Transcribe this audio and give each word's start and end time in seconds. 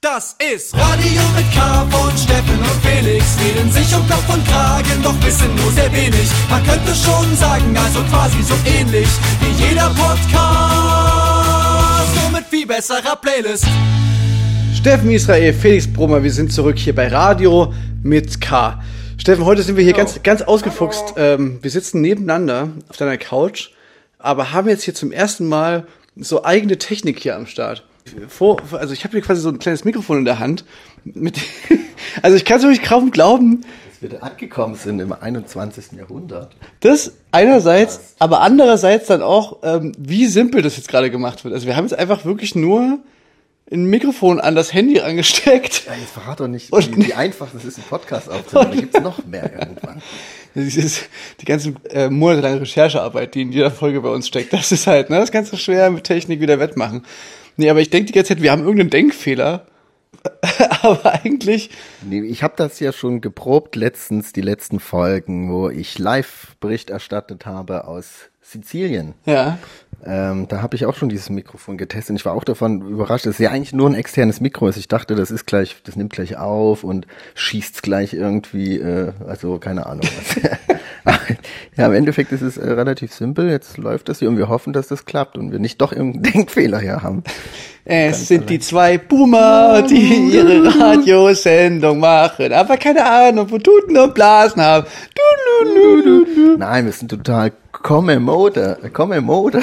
Das 0.00 0.36
ist 0.38 0.76
Radio 0.76 1.22
mit 1.34 1.52
K 1.52 1.84
von 1.90 2.16
Steffen 2.16 2.56
und 2.56 2.86
Felix. 2.86 3.36
Reden 3.44 3.68
sich 3.72 3.92
um 3.96 4.08
Kopf 4.08 4.32
und 4.32 4.46
Kragen, 4.46 5.02
doch 5.02 5.20
wissen 5.24 5.52
nur 5.56 5.72
sehr 5.72 5.92
wenig. 5.92 6.30
Man 6.48 6.62
könnte 6.62 6.94
schon 6.94 7.34
sagen, 7.34 7.76
also 7.76 8.04
quasi 8.04 8.40
so 8.44 8.54
ähnlich 8.64 9.08
wie 9.40 9.50
jeder 9.64 9.90
Podcast. 9.96 10.14
Nur 12.14 12.30
mit 12.30 12.44
viel 12.48 12.64
besserer 12.64 13.16
Playlist. 13.16 13.66
Steffen 14.72 15.10
Israel, 15.10 15.52
Felix 15.52 15.92
Brummer, 15.92 16.22
wir 16.22 16.30
sind 16.30 16.52
zurück 16.52 16.78
hier 16.78 16.94
bei 16.94 17.08
Radio 17.08 17.74
mit 18.04 18.40
K. 18.40 18.80
Steffen, 19.16 19.44
heute 19.44 19.64
sind 19.64 19.76
wir 19.76 19.82
hier 19.82 19.94
ganz, 19.94 20.22
ganz 20.22 20.42
ausgefuchst. 20.42 21.14
Ähm, 21.16 21.58
wir 21.60 21.72
sitzen 21.72 22.02
nebeneinander 22.02 22.68
auf 22.88 22.98
deiner 22.98 23.18
Couch, 23.18 23.70
aber 24.20 24.52
haben 24.52 24.68
jetzt 24.68 24.84
hier 24.84 24.94
zum 24.94 25.10
ersten 25.10 25.48
Mal 25.48 25.88
so 26.14 26.44
eigene 26.44 26.78
Technik 26.78 27.18
hier 27.18 27.34
am 27.34 27.48
Start. 27.48 27.87
Vor, 28.28 28.60
also 28.72 28.92
ich 28.92 29.04
habe 29.04 29.12
hier 29.12 29.22
quasi 29.22 29.40
so 29.40 29.48
ein 29.48 29.58
kleines 29.58 29.84
Mikrofon 29.84 30.18
in 30.18 30.24
der 30.24 30.38
Hand. 30.38 30.64
Mit, 31.04 31.40
also 32.22 32.36
ich 32.36 32.44
kann 32.44 32.58
es 32.58 32.64
wirklich 32.64 32.82
kaum 32.82 33.10
glauben. 33.10 33.64
Dass 33.88 34.02
wir 34.02 34.08
da 34.08 34.26
angekommen 34.26 34.74
sind 34.74 35.00
im 35.00 35.12
21. 35.12 35.92
Jahrhundert. 35.98 36.56
Das 36.80 37.12
einerseits, 37.32 38.14
aber 38.18 38.40
andererseits 38.40 39.06
dann 39.06 39.22
auch, 39.22 39.58
ähm, 39.62 39.92
wie 39.98 40.26
simpel 40.26 40.62
das 40.62 40.76
jetzt 40.76 40.88
gerade 40.88 41.10
gemacht 41.10 41.44
wird. 41.44 41.54
Also 41.54 41.66
wir 41.66 41.76
haben 41.76 41.84
jetzt 41.84 41.98
einfach 41.98 42.24
wirklich 42.24 42.54
nur 42.54 43.00
ein 43.70 43.84
Mikrofon 43.86 44.40
an 44.40 44.54
das 44.54 44.72
Handy 44.72 45.00
angesteckt. 45.00 45.84
Ja, 45.86 45.94
jetzt 45.94 46.12
verrat 46.12 46.40
doch 46.40 46.48
nicht, 46.48 46.72
wie, 46.72 47.08
wie 47.08 47.14
einfach 47.14 47.48
es 47.54 47.64
ist, 47.64 47.76
einen 47.76 47.86
Podcast 47.86 48.30
aufzunehmen. 48.30 48.70
Da 48.70 48.80
gibt's 48.80 49.00
noch 49.00 49.24
mehr 49.26 49.50
irgendwann. 49.60 50.02
Dieses, 50.54 51.02
die 51.40 51.44
ganze 51.44 51.74
äh, 51.90 52.08
monatelange 52.08 52.62
Recherchearbeit, 52.62 53.34
die 53.34 53.42
in 53.42 53.52
jeder 53.52 53.70
Folge 53.70 54.00
bei 54.00 54.08
uns 54.08 54.26
steckt, 54.26 54.52
das 54.52 54.72
ist 54.72 54.86
halt, 54.86 55.10
ne, 55.10 55.18
das 55.18 55.30
kannst 55.30 55.52
du 55.52 55.56
schwer 55.56 55.90
mit 55.90 56.04
Technik 56.04 56.40
wieder 56.40 56.58
wettmachen. 56.58 57.04
Nee, 57.58 57.68
aber 57.70 57.80
ich 57.80 57.90
denke 57.90 58.06
die 58.06 58.12
ganze 58.12 58.34
Zeit, 58.34 58.42
wir 58.42 58.52
haben 58.52 58.62
irgendeinen 58.62 58.90
Denkfehler. 58.90 59.66
aber 60.82 61.12
eigentlich. 61.12 61.70
Nee, 62.02 62.20
ich 62.20 62.42
habe 62.42 62.54
das 62.56 62.80
ja 62.80 62.92
schon 62.92 63.20
geprobt 63.20 63.76
letztens, 63.76 64.32
die 64.32 64.40
letzten 64.40 64.80
Folgen, 64.80 65.52
wo 65.52 65.68
ich 65.68 65.98
Live-Bericht 65.98 66.88
erstattet 66.88 67.46
habe 67.46 67.86
aus 67.86 68.30
Sizilien. 68.40 69.14
Ja. 69.26 69.58
Ähm, 70.04 70.46
da 70.48 70.62
habe 70.62 70.76
ich 70.76 70.86
auch 70.86 70.94
schon 70.94 71.08
dieses 71.08 71.30
Mikrofon 71.30 71.76
getestet 71.76 72.10
und 72.10 72.16
ich 72.16 72.24
war 72.24 72.34
auch 72.34 72.44
davon 72.44 72.82
überrascht, 72.88 73.26
dass 73.26 73.34
es 73.34 73.38
ja 73.40 73.50
eigentlich 73.50 73.72
nur 73.72 73.90
ein 73.90 73.94
externes 73.94 74.40
Mikro 74.40 74.68
ist. 74.68 74.76
Ich 74.76 74.86
dachte, 74.86 75.16
das 75.16 75.32
ist 75.32 75.44
gleich, 75.44 75.76
das 75.82 75.96
nimmt 75.96 76.12
gleich 76.12 76.36
auf 76.36 76.84
und 76.84 77.08
schießt 77.34 77.82
gleich 77.82 78.14
irgendwie, 78.14 78.78
äh, 78.78 79.12
also 79.26 79.58
keine 79.58 79.86
Ahnung 79.86 80.04
was. 80.04 80.40
ja, 81.76 81.86
im 81.86 81.94
Endeffekt 81.94 82.32
ist 82.32 82.42
es 82.42 82.56
äh, 82.56 82.70
relativ 82.70 83.12
simpel. 83.12 83.50
Jetzt 83.50 83.78
läuft 83.78 84.08
das 84.08 84.18
hier 84.18 84.28
und 84.28 84.36
wir 84.36 84.48
hoffen, 84.48 84.72
dass 84.72 84.88
das 84.88 85.04
klappt 85.04 85.36
und 85.36 85.52
wir 85.52 85.58
nicht 85.58 85.80
doch 85.80 85.92
irgendeinen 85.92 86.22
Denkfehler 86.34 86.80
hier 86.80 87.02
haben. 87.02 87.22
Es 87.84 88.16
Ganz 88.16 88.28
sind 88.28 88.38
allein. 88.38 88.46
die 88.48 88.58
zwei 88.58 88.98
Boomer, 88.98 89.82
die 89.82 90.30
ihre 90.32 90.78
Radiosendung 90.78 92.00
machen, 92.00 92.52
aber 92.52 92.76
keine 92.76 93.04
Ahnung, 93.04 93.50
wo 93.50 93.58
Tuten 93.58 93.96
und 93.96 94.14
Blasen 94.14 94.60
haben. 94.60 94.86
Du, 95.14 95.64
du, 95.64 96.24
du, 96.24 96.56
Nein, 96.58 96.84
wir 96.84 96.92
sind 96.92 97.10
total 97.10 97.52
Komme 97.70 98.18
Mode, 98.18 98.78
komme 98.92 99.20
Mode. 99.20 99.60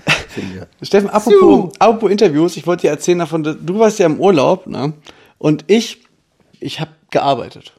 Steffen, 0.82 1.10
apropos, 1.10 1.72
apropos 1.78 2.10
Interviews, 2.10 2.56
ich 2.56 2.66
wollte 2.66 2.82
dir 2.82 2.90
erzählen 2.90 3.18
davon, 3.18 3.42
du 3.42 3.78
warst 3.78 3.98
ja 3.98 4.06
im 4.06 4.20
Urlaub, 4.20 4.66
ne? 4.66 4.92
Und 5.38 5.64
ich, 5.66 6.04
ich 6.60 6.80
habe 6.80 6.92
gearbeitet. 7.10 7.77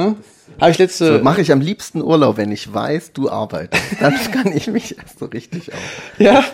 Ne? 0.00 0.16
Habe 0.60 0.70
ich 0.70 0.78
letzte. 0.78 1.18
So, 1.18 1.24
mache 1.24 1.40
ich 1.40 1.52
am 1.52 1.60
liebsten 1.60 2.02
Urlaub, 2.02 2.36
wenn 2.36 2.52
ich 2.52 2.72
weiß, 2.72 3.12
du 3.12 3.30
arbeitest. 3.30 3.82
Dann 4.00 4.14
kann 4.32 4.52
ich 4.54 4.66
mich 4.66 4.98
erst 4.98 5.18
so 5.18 5.26
richtig 5.26 5.72
auf. 5.72 5.78
Ja, 6.18 6.44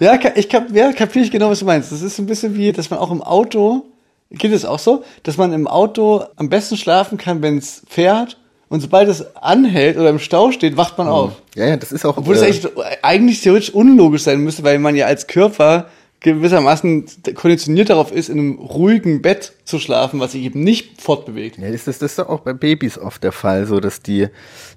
ja, 0.00 0.18
ich 0.34 0.48
kap, 0.48 0.70
ja, 0.72 0.92
kapiere 0.92 1.24
ich 1.24 1.30
genau, 1.30 1.50
was 1.50 1.60
du 1.60 1.64
meinst. 1.64 1.92
Das 1.92 2.02
ist 2.02 2.18
ein 2.18 2.26
bisschen 2.26 2.56
wie, 2.56 2.72
dass 2.72 2.90
man 2.90 2.98
auch 2.98 3.10
im 3.10 3.22
Auto, 3.22 3.84
geht 4.30 4.52
es 4.52 4.64
auch 4.64 4.78
so, 4.78 5.04
dass 5.22 5.36
man 5.36 5.52
im 5.52 5.66
Auto 5.66 6.24
am 6.36 6.48
besten 6.48 6.76
schlafen 6.76 7.18
kann, 7.18 7.42
wenn 7.42 7.58
es 7.58 7.82
fährt 7.88 8.38
und 8.70 8.80
sobald 8.80 9.08
es 9.08 9.36
anhält 9.36 9.96
oder 9.96 10.10
im 10.10 10.20
Stau 10.20 10.52
steht, 10.52 10.76
wacht 10.76 10.96
man 10.96 11.08
mhm. 11.08 11.12
auf. 11.12 11.32
Ja, 11.56 11.66
ja, 11.66 11.76
das 11.76 11.90
ist 11.90 12.06
auch. 12.06 12.16
Obwohl 12.16 12.36
äh, 12.36 12.38
das 12.38 12.46
eigentlich, 12.46 12.72
eigentlich 13.02 13.40
theoretisch 13.42 13.70
unlogisch 13.70 14.22
sein 14.22 14.40
müsste, 14.40 14.62
weil 14.62 14.78
man 14.78 14.94
ja 14.94 15.06
als 15.06 15.26
Körper 15.26 15.86
gewissermaßen 16.20 17.06
konditioniert 17.34 17.90
darauf 17.90 18.12
ist, 18.12 18.28
in 18.28 18.38
einem 18.38 18.58
ruhigen 18.58 19.22
Bett 19.22 19.54
zu 19.64 19.78
schlafen, 19.78 20.20
was 20.20 20.32
sich 20.32 20.42
eben 20.42 20.62
nicht 20.62 21.00
fortbewegt. 21.00 21.58
Ja, 21.58 21.70
das 21.70 21.88
ist, 21.88 22.02
das 22.02 22.12
ist 22.12 22.20
auch 22.20 22.40
bei 22.40 22.52
Babys 22.52 22.98
oft 22.98 23.24
der 23.24 23.32
Fall, 23.32 23.66
so 23.66 23.80
dass 23.80 24.02
die 24.02 24.28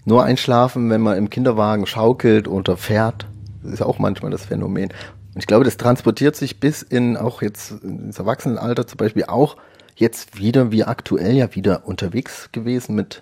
nur 0.05 0.23
einschlafen, 0.23 0.89
wenn 0.89 1.01
man 1.01 1.17
im 1.17 1.29
Kinderwagen 1.29 1.85
schaukelt 1.85 2.47
oder 2.47 2.77
fährt. 2.77 3.27
Das 3.61 3.73
ist 3.73 3.81
auch 3.81 3.99
manchmal 3.99 4.31
das 4.31 4.45
Phänomen. 4.45 4.89
Und 5.33 5.39
ich 5.39 5.47
glaube, 5.47 5.65
das 5.65 5.77
transportiert 5.77 6.35
sich 6.35 6.59
bis 6.59 6.81
in 6.81 7.17
auch 7.17 7.41
jetzt 7.41 7.71
ins 7.83 8.19
Erwachsenenalter 8.19 8.87
zum 8.87 8.97
Beispiel 8.97 9.25
auch 9.25 9.57
jetzt 9.95 10.37
wieder, 10.37 10.71
wie 10.71 10.83
aktuell 10.83 11.35
ja 11.35 11.53
wieder 11.55 11.87
unterwegs 11.87 12.49
gewesen 12.51 12.95
mit 12.95 13.21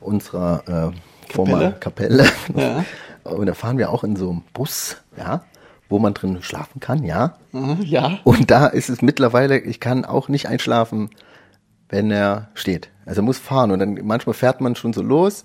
unserer 0.00 0.92
äh, 0.92 1.32
Kapelle. 1.32 1.76
Kapelle. 1.80 2.26
Ja. 2.56 2.84
Und 3.24 3.46
da 3.46 3.54
fahren 3.54 3.76
wir 3.76 3.90
auch 3.90 4.04
in 4.04 4.14
so 4.14 4.30
einem 4.30 4.42
Bus, 4.52 4.98
ja, 5.18 5.44
wo 5.88 5.98
man 5.98 6.14
drin 6.14 6.38
schlafen 6.42 6.80
kann, 6.80 7.04
ja. 7.04 7.36
Mhm, 7.52 7.82
ja. 7.82 8.18
Und 8.24 8.50
da 8.50 8.66
ist 8.66 8.88
es 8.88 9.02
mittlerweile, 9.02 9.58
ich 9.58 9.80
kann 9.80 10.04
auch 10.04 10.28
nicht 10.28 10.48
einschlafen, 10.48 11.10
wenn 11.88 12.10
er 12.10 12.48
steht. 12.54 12.90
Also 13.04 13.20
er 13.20 13.24
muss 13.24 13.38
fahren 13.38 13.70
und 13.70 13.78
dann 13.78 14.00
manchmal 14.02 14.34
fährt 14.34 14.60
man 14.60 14.74
schon 14.74 14.92
so 14.92 15.02
los 15.02 15.44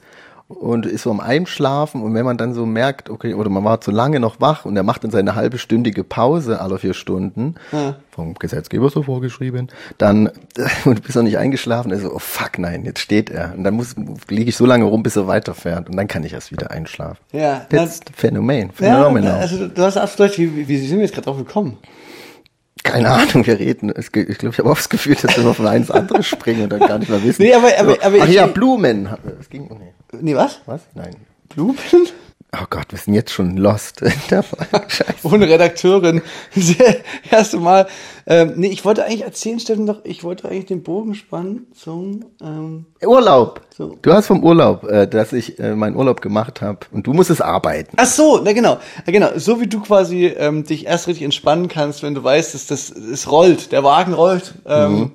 und 0.59 0.85
ist 0.85 1.03
so 1.03 1.11
am 1.11 1.19
Einschlafen 1.19 2.01
und 2.01 2.13
wenn 2.13 2.25
man 2.25 2.37
dann 2.37 2.53
so 2.53 2.65
merkt, 2.65 3.09
okay, 3.09 3.33
oder 3.33 3.49
man 3.49 3.63
war 3.63 3.81
zu 3.81 3.91
lange 3.91 4.19
noch 4.19 4.39
wach 4.39 4.65
und 4.65 4.75
er 4.75 4.83
macht 4.83 5.03
dann 5.03 5.11
seine 5.11 5.35
halbstündige 5.35 6.03
Pause 6.03 6.61
alle 6.61 6.77
vier 6.77 6.93
Stunden, 6.93 7.55
ja. 7.71 7.95
vom 8.11 8.35
Gesetzgeber 8.35 8.89
so 8.89 9.03
vorgeschrieben, 9.03 9.69
dann 9.97 10.29
und 10.85 11.03
bist 11.03 11.15
noch 11.15 11.23
nicht 11.23 11.37
eingeschlafen, 11.37 11.91
also 11.91 12.13
oh 12.13 12.19
fuck 12.19 12.59
nein, 12.59 12.85
jetzt 12.85 12.99
steht 12.99 13.29
er 13.29 13.53
und 13.55 13.63
dann 13.63 13.73
muss 13.73 13.95
liege 14.29 14.49
ich 14.49 14.55
so 14.55 14.65
lange 14.65 14.85
rum, 14.85 15.03
bis 15.03 15.15
er 15.15 15.27
weiterfährt 15.27 15.89
und 15.89 15.95
dann 15.95 16.07
kann 16.07 16.23
ich 16.23 16.33
erst 16.33 16.51
wieder 16.51 16.71
einschlafen. 16.71 17.17
Ja, 17.31 17.65
das 17.69 17.95
ist 17.95 18.11
Phänomen, 18.15 18.71
Phänomen. 18.71 19.23
Ja, 19.23 19.37
also 19.37 19.67
du 19.67 19.81
hast 19.81 19.97
absolut 19.97 20.31
recht, 20.31 20.39
wie, 20.39 20.67
wie 20.67 20.77
sind 20.77 20.97
wir 20.97 21.05
jetzt 21.05 21.13
gerade 21.13 21.25
drauf 21.25 21.37
gekommen? 21.37 21.77
Keine 22.83 23.11
Ahnung, 23.11 23.45
wir 23.45 23.59
reden. 23.59 23.93
Ich 23.97 24.11
glaube, 24.11 24.31
ich 24.31 24.57
habe 24.57 24.69
auch 24.69 24.77
das 24.77 24.89
Gefühl, 24.89 25.15
dass 25.15 25.37
wir 25.37 25.43
noch 25.43 25.55
von 25.55 25.67
eins 25.67 25.91
anderes 25.91 26.25
springen 26.25 26.63
und 26.63 26.69
dann 26.69 26.79
gar 26.79 26.97
nicht 26.97 27.09
mehr 27.09 27.23
wissen. 27.23 27.43
Nee, 27.43 27.53
aber, 27.53 27.69
aber, 27.77 27.97
aber 28.03 28.17
Ach 28.21 28.27
ja, 28.27 28.47
Blumen. 28.47 29.09
Das 29.37 29.49
ging, 29.49 29.69
nee. 29.69 29.93
Nee, 30.19 30.35
was? 30.35 30.61
Was? 30.65 30.81
Nein. 30.95 31.15
Blumen? 31.49 31.77
Oh 32.53 32.65
Gott, 32.69 32.87
wir 32.89 32.97
sind 32.97 33.13
jetzt 33.13 33.31
schon 33.31 33.55
lost. 33.55 34.01
Ohne 35.23 35.47
Redakteurin. 35.47 36.21
Das 36.53 36.75
erste 37.31 37.57
Mal. 37.59 37.87
Ähm, 38.27 38.53
nee, 38.57 38.67
ich 38.67 38.83
wollte 38.83 39.05
eigentlich 39.05 39.23
erzählen, 39.23 39.57
Steffen, 39.57 39.85
doch, 39.85 40.01
ich 40.03 40.25
wollte 40.25 40.49
eigentlich 40.49 40.65
den 40.65 40.83
Bogen 40.83 41.15
spannen 41.15 41.67
zum 41.73 42.25
ähm, 42.41 42.87
Urlaub. 43.05 43.61
So. 43.73 43.97
Du 44.01 44.11
hast 44.11 44.27
vom 44.27 44.43
Urlaub, 44.43 44.83
äh, 44.83 45.07
dass 45.07 45.31
ich 45.31 45.59
äh, 45.59 45.75
meinen 45.75 45.95
Urlaub 45.95 46.19
gemacht 46.19 46.61
habe 46.61 46.79
und 46.91 47.07
du 47.07 47.13
musstest 47.13 47.41
arbeiten. 47.41 47.95
Ach 47.95 48.05
so, 48.05 48.41
na 48.43 48.51
genau. 48.51 48.79
Na 49.05 49.13
genau. 49.13 49.29
So 49.37 49.61
wie 49.61 49.67
du 49.67 49.79
quasi 49.79 50.25
ähm, 50.25 50.65
dich 50.65 50.87
erst 50.87 51.07
richtig 51.07 51.23
entspannen 51.23 51.69
kannst, 51.69 52.03
wenn 52.03 52.15
du 52.15 52.23
weißt, 52.23 52.53
dass 52.53 52.67
das 52.67 52.89
es 52.89 53.31
rollt, 53.31 53.71
der 53.71 53.85
Wagen 53.85 54.13
rollt. 54.13 54.55
Ähm, 54.65 54.93
mhm. 54.93 55.11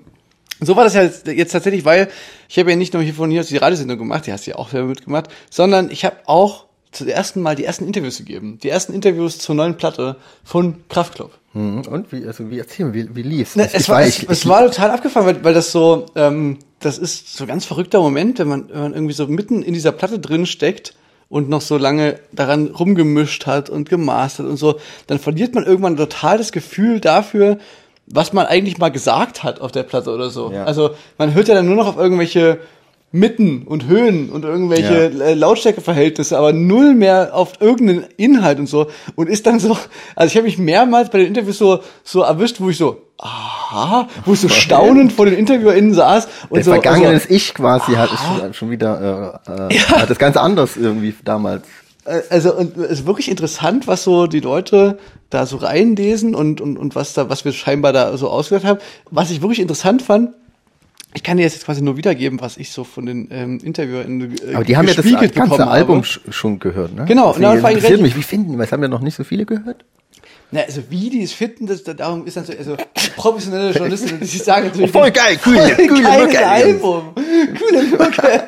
So 0.60 0.74
war 0.74 0.84
das 0.84 0.94
ja 0.94 1.02
jetzt 1.02 1.52
tatsächlich, 1.52 1.84
weil 1.84 2.08
ich 2.48 2.58
habe 2.58 2.70
ja 2.70 2.76
nicht 2.76 2.94
nur 2.94 3.02
hier 3.02 3.12
von 3.12 3.30
hier 3.30 3.40
aus 3.40 3.48
die 3.48 3.58
Radiosendung 3.58 3.98
gemacht, 3.98 4.26
die 4.26 4.32
hast 4.32 4.46
du 4.46 4.52
ja 4.52 4.56
auch 4.56 4.70
selber 4.70 4.88
mitgemacht, 4.88 5.28
sondern 5.50 5.90
ich 5.90 6.06
habe 6.06 6.16
auch 6.24 6.65
zum 6.96 7.08
ersten 7.08 7.40
Mal 7.42 7.54
die 7.56 7.64
ersten 7.64 7.86
Interviews 7.86 8.18
gegeben. 8.18 8.58
Die 8.62 8.68
ersten 8.68 8.92
Interviews 8.92 9.38
zur 9.38 9.54
neuen 9.54 9.76
Platte 9.76 10.16
von 10.44 10.76
Kraftklub. 10.88 11.32
Mhm. 11.52 11.82
Und 11.82 12.12
wie, 12.12 12.26
also 12.26 12.50
wie 12.50 12.58
erzählen, 12.58 12.92
wie, 12.92 13.14
wie 13.14 13.22
lief's? 13.22 13.56
Ne, 13.56 13.68
es, 13.72 13.88
war, 13.88 14.02
es, 14.02 14.22
ich, 14.22 14.28
es 14.28 14.46
war 14.46 14.64
total 14.66 14.90
abgefahren, 14.90 15.26
weil, 15.26 15.44
weil 15.44 15.54
das 15.54 15.72
so, 15.72 16.06
ähm, 16.14 16.58
das 16.80 16.98
ist 16.98 17.36
so 17.36 17.44
ein 17.44 17.48
ganz 17.48 17.64
verrückter 17.64 18.00
Moment, 18.00 18.38
wenn 18.38 18.48
man, 18.48 18.68
wenn 18.68 18.80
man 18.80 18.94
irgendwie 18.94 19.14
so 19.14 19.26
mitten 19.26 19.62
in 19.62 19.74
dieser 19.74 19.92
Platte 19.92 20.18
drin 20.18 20.46
steckt 20.46 20.94
und 21.28 21.48
noch 21.48 21.60
so 21.60 21.76
lange 21.76 22.20
daran 22.32 22.68
rumgemischt 22.68 23.46
hat 23.46 23.70
und 23.70 23.88
gemastert 23.88 24.46
und 24.46 24.56
so, 24.56 24.78
dann 25.06 25.18
verliert 25.18 25.54
man 25.54 25.64
irgendwann 25.64 25.96
total 25.96 26.38
das 26.38 26.52
Gefühl 26.52 27.00
dafür, 27.00 27.58
was 28.06 28.32
man 28.32 28.46
eigentlich 28.46 28.78
mal 28.78 28.90
gesagt 28.90 29.42
hat 29.42 29.60
auf 29.60 29.72
der 29.72 29.82
Platte 29.82 30.10
oder 30.12 30.30
so. 30.30 30.52
Ja. 30.52 30.64
Also 30.64 30.90
man 31.18 31.34
hört 31.34 31.48
ja 31.48 31.54
dann 31.54 31.66
nur 31.66 31.74
noch 31.74 31.88
auf 31.88 31.96
irgendwelche 31.96 32.60
Mitten 33.12 33.62
und 33.62 33.86
Höhen 33.86 34.30
und 34.30 34.44
irgendwelche 34.44 35.12
ja. 35.16 35.24
Äh, 35.26 35.34
Lautstärkeverhältnisse, 35.34 36.36
aber 36.36 36.52
null 36.52 36.94
mehr 36.94 37.30
auf 37.34 37.60
irgendeinen 37.60 38.04
Inhalt 38.16 38.58
und 38.58 38.68
so 38.68 38.88
und 39.14 39.28
ist 39.28 39.46
dann 39.46 39.60
so, 39.60 39.78
also 40.16 40.30
ich 40.30 40.36
habe 40.36 40.44
mich 40.44 40.58
mehrmals 40.58 41.10
bei 41.10 41.18
den 41.18 41.28
Interviews 41.28 41.58
so 41.58 41.80
so 42.02 42.22
erwischt, 42.22 42.60
wo 42.60 42.68
ich 42.68 42.76
so 42.76 43.02
aha, 43.18 44.08
wo 44.24 44.32
ich 44.32 44.40
so 44.40 44.48
staunend 44.48 45.12
vor 45.12 45.24
den 45.24 45.34
InterviewerInnen 45.34 45.94
saß 45.94 46.26
und 46.48 46.56
Der 46.56 46.64
so 46.64 46.72
vergangenes 46.72 47.22
also, 47.22 47.34
Ich 47.34 47.54
quasi 47.54 47.94
aha. 47.94 48.02
hat 48.02 48.10
es 48.12 48.20
schon, 48.20 48.54
schon 48.54 48.70
wieder 48.70 49.40
äh, 49.46 49.52
äh, 49.52 49.76
ja. 49.76 50.00
hat 50.00 50.10
das 50.10 50.18
ganz 50.18 50.36
anders 50.36 50.76
irgendwie 50.76 51.14
damals 51.24 51.62
äh, 52.06 52.20
also 52.28 52.54
und 52.54 52.76
es 52.76 52.90
ist 52.90 53.06
wirklich 53.06 53.30
interessant, 53.30 53.86
was 53.86 54.02
so 54.02 54.26
die 54.26 54.40
Leute 54.40 54.98
da 55.30 55.46
so 55.46 55.56
reinlesen 55.58 56.34
und, 56.34 56.60
und, 56.60 56.76
und 56.76 56.94
was 56.96 57.14
da, 57.14 57.28
was 57.28 57.44
wir 57.44 57.52
scheinbar 57.52 57.92
da 57.92 58.16
so 58.16 58.28
ausgehört 58.28 58.64
haben. 58.64 58.78
Was 59.10 59.30
ich 59.30 59.42
wirklich 59.42 59.60
interessant 59.60 60.02
fand, 60.02 60.34
ich 61.16 61.22
kann 61.22 61.38
dir 61.38 61.44
jetzt 61.44 61.64
quasi 61.64 61.82
nur 61.82 61.96
wiedergeben, 61.96 62.40
was 62.42 62.58
ich 62.58 62.70
so 62.70 62.84
von 62.84 63.06
den 63.06 63.28
ähm, 63.30 63.58
Interviewern 63.62 64.36
äh, 64.46 64.54
Aber 64.54 64.64
die 64.64 64.76
haben 64.76 64.86
ja 64.86 64.94
das 64.94 65.32
ganze 65.32 65.66
Album 65.66 66.02
habe. 66.02 66.32
schon 66.32 66.58
gehört, 66.58 66.94
ne? 66.94 67.06
Genau. 67.06 67.32
Das 67.32 67.38
interessiert 67.38 68.02
mich. 68.02 68.16
Wie 68.16 68.22
finden? 68.22 68.58
Was 68.58 68.70
haben 68.70 68.82
ja 68.82 68.88
noch 68.88 69.00
nicht 69.00 69.14
so 69.14 69.24
viele 69.24 69.46
gehört? 69.46 69.84
Na, 70.52 70.60
also 70.60 70.80
wie 70.90 71.10
die 71.10 71.24
es 71.24 71.32
finden, 71.32 71.66
das, 71.66 71.82
darum 71.82 72.24
ist 72.24 72.36
dann 72.36 72.44
so, 72.44 72.52
also 72.56 72.76
professionelle 73.16 73.70
Journalisten, 73.72 74.20
die 74.20 74.26
sagen 74.26 74.66
natürlich, 74.66 74.94
Oh, 74.94 75.00
voll 75.00 75.10
geil, 75.10 75.38
cool, 75.44 75.56
voll 75.56 75.88
coole 75.88 76.02
geiles 76.02 76.24
Mucke, 76.26 76.46
Album, 76.46 77.02
coole 77.58 77.82
Mucke. 77.82 78.42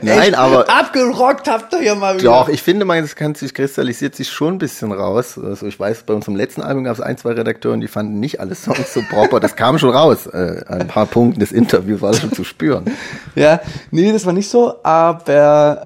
Nein, 0.00 0.18
Echt, 0.20 0.34
aber- 0.38 0.70
abgerockt 0.70 1.46
habt 1.48 1.74
ihr 1.74 1.82
ja 1.82 1.94
mal 1.94 2.14
wieder. 2.18 2.24
Doch, 2.30 2.48
ich 2.48 2.62
finde, 2.62 2.86
man, 2.86 3.02
das 3.02 3.14
kann 3.14 3.34
sich, 3.34 3.52
kristallisiert 3.52 4.14
sich 4.16 4.30
schon 4.30 4.54
ein 4.54 4.58
bisschen 4.58 4.90
raus. 4.90 5.38
Also 5.38 5.66
ich 5.66 5.78
weiß, 5.78 6.04
bei 6.04 6.14
unserem 6.14 6.34
letzten 6.34 6.62
Album 6.62 6.84
gab 6.84 6.94
es 6.94 7.00
ein, 7.02 7.18
zwei 7.18 7.32
Redakteuren, 7.32 7.80
die 7.82 7.88
fanden 7.88 8.20
nicht 8.20 8.40
alle 8.40 8.54
Songs 8.54 8.94
so 8.94 9.02
proper. 9.10 9.38
Das 9.38 9.54
kam 9.54 9.78
schon 9.78 9.90
raus. 9.90 10.26
Äh, 10.28 10.62
an 10.66 10.80
ein 10.80 10.88
paar 10.88 11.04
Punkten 11.06 11.40
des 11.40 11.52
Interviews 11.52 12.00
war 12.00 12.12
das 12.12 12.20
schon 12.22 12.32
zu 12.32 12.42
spüren. 12.44 12.86
Ja, 13.34 13.60
nee, 13.90 14.12
das 14.12 14.24
war 14.24 14.32
nicht 14.32 14.48
so, 14.48 14.76
aber 14.82 15.84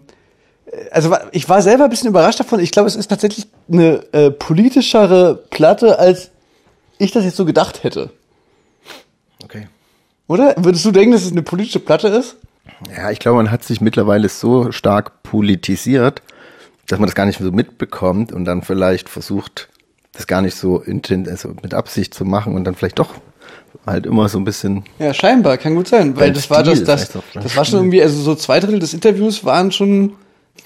also 0.91 1.15
ich 1.33 1.49
war 1.49 1.63
selber 1.63 1.85
ein 1.85 1.91
bisschen 1.91 2.09
überrascht 2.09 2.41
davon. 2.41 2.61
Ich 2.61 2.71
glaube, 2.71 2.89
es 2.89 2.97
ist 2.97 3.09
tatsächlich 3.09 3.47
eine 3.71 4.05
äh, 4.13 4.31
politischere 4.31 5.43
Platte, 5.51 5.99
als 5.99 6.31
ich 6.99 7.13
das 7.13 7.25
jetzt 7.25 7.37
so 7.37 7.45
gedacht 7.45 7.85
hätte. 7.85 8.11
Okay. 9.45 9.69
Oder? 10.29 10.55
Würdest 10.57 10.85
du 10.85 10.93
denken, 10.93 11.13
dass 11.13 11.25
es 11.25 11.33
eine 11.33 11.43
politische 11.43 11.81
Platte 11.81 12.09
ist? 12.09 12.37
Ja, 12.97 13.11
ich 13.11 13.19
glaube, 13.19 13.37
man 13.37 13.51
hat 13.51 13.65
sich 13.65 13.81
mittlerweile 13.81 14.29
so 14.29 14.73
stark 14.73 15.23
politisiert, 15.23 16.23
dass 16.87 16.99
man 16.99 17.09
das 17.09 17.15
gar 17.15 17.27
nicht 17.27 17.39
so 17.39 17.51
mitbekommt 17.51 18.33
und 18.33 18.45
dann 18.45 18.63
vielleicht 18.63 19.09
versucht, 19.09 19.69
das 20.13 20.27
gar 20.27 20.43
nicht 20.43 20.57
so 20.57 20.83
also 20.87 21.55
mit 21.63 21.75
Absicht 21.75 22.15
zu 22.15 22.25
machen 22.25 22.55
und 22.55 22.65
dann 22.65 22.75
vielleicht 22.75 22.99
doch 22.99 23.15
halt 23.87 24.07
immer 24.07 24.29
so 24.29 24.39
ein 24.39 24.45
bisschen 24.45 24.85
Ja, 24.99 25.13
scheinbar, 25.13 25.59
kann 25.59 25.75
gut 25.75 25.89
sein, 25.89 26.17
weil 26.17 26.33
das 26.33 26.51
war 26.51 26.63
das, 26.63 26.79
Stil 26.79 26.87
das, 26.87 27.11
das 27.35 27.57
war 27.57 27.65
schon 27.65 27.81
irgendwie, 27.81 28.03
also 28.03 28.21
so 28.21 28.35
zwei 28.35 28.61
Drittel 28.61 28.79
des 28.79 28.95
Interviews 28.95 29.45
waren 29.45 29.73
schon 29.73 30.13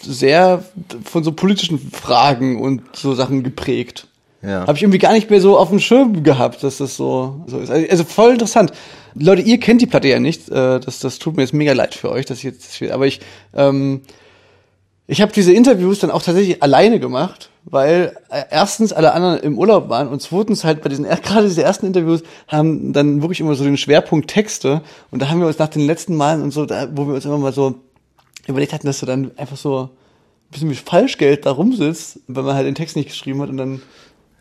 sehr 0.03 0.65
von 1.05 1.25
so 1.25 1.33
politischen 1.33 1.79
Fragen 1.79 2.61
und 2.61 2.83
so 2.95 3.15
Sachen 3.15 3.43
geprägt. 3.43 4.07
Ja. 4.43 4.67
Habe 4.67 4.75
ich 4.75 4.83
irgendwie 4.83 4.99
gar 4.99 5.13
nicht 5.13 5.31
mehr 5.31 5.41
so 5.41 5.59
auf 5.59 5.71
dem 5.71 5.81
Schirm 5.81 6.23
gehabt, 6.23 6.63
dass 6.63 6.79
das 6.79 6.97
so, 6.97 7.41
so 7.47 7.59
ist. 7.59 7.71
Also 7.71 8.05
voll 8.05 8.33
interessant. 8.33 8.73
Leute, 9.15 9.43
ihr 9.43 9.59
kennt 9.59 9.81
die 9.81 9.87
Platte 9.87 10.09
ja 10.09 10.21
nicht. 10.21 10.49
Äh, 10.49 10.79
das, 10.79 11.01
das 11.01 11.19
tut 11.19 11.37
mir 11.37 11.43
jetzt 11.43 11.55
mega 11.55 11.73
leid 11.73 11.95
für 11.95 12.11
euch, 12.11 12.27
dass 12.27 12.39
ich 12.39 12.45
jetzt, 12.45 12.83
aber 12.91 13.07
ich, 13.07 13.21
ähm, 13.55 14.03
ich 15.07 15.23
habe 15.23 15.33
diese 15.33 15.53
Interviews 15.53 16.01
dann 16.01 16.11
auch 16.11 16.23
tatsächlich 16.23 16.63
alleine 16.63 17.01
gemacht, 17.01 17.51
weil 17.65 18.17
äh, 18.29 18.43
erstens 18.51 18.93
alle 18.93 19.13
anderen 19.13 19.41
im 19.41 19.59
Urlaub 19.59 19.89
waren 19.89 20.09
und 20.09 20.21
zweitens 20.21 20.65
halt 20.65 20.83
bei 20.83 20.91
diesen 20.91 21.05
gerade 21.23 21.49
diese 21.49 21.63
ersten 21.63 21.87
Interviews 21.87 22.23
haben 22.47 22.93
dann 22.93 23.23
wirklich 23.23 23.41
immer 23.41 23.55
so 23.55 23.65
den 23.65 23.77
Schwerpunkt 23.77 24.29
Texte 24.29 24.83
und 25.11 25.23
da 25.23 25.29
haben 25.29 25.41
wir 25.41 25.47
uns 25.47 25.59
nach 25.59 25.69
den 25.69 25.87
letzten 25.87 26.15
Malen 26.15 26.43
und 26.43 26.53
so, 26.53 26.67
da, 26.67 26.89
wo 26.93 27.07
wir 27.07 27.15
uns 27.15 27.25
immer 27.25 27.39
mal 27.39 27.53
so 27.53 27.77
überlegt 28.49 28.73
hatten, 28.73 28.87
dass 28.87 29.01
du 29.01 29.07
dann 29.07 29.33
einfach 29.37 29.57
so 29.57 29.83
ein 29.85 30.51
bisschen 30.53 30.71
wie 30.71 30.75
Falschgeld 30.75 31.47
da 31.47 31.51
rumsitzt, 31.53 32.21
weil 32.29 32.45
man 32.45 32.55
halt 32.55 32.67
den 32.67 32.75
Text 32.75 32.97
nicht 32.97 33.09
geschrieben 33.09 33.41
hat 33.43 33.49
und 33.51 33.57
dann 33.57 33.83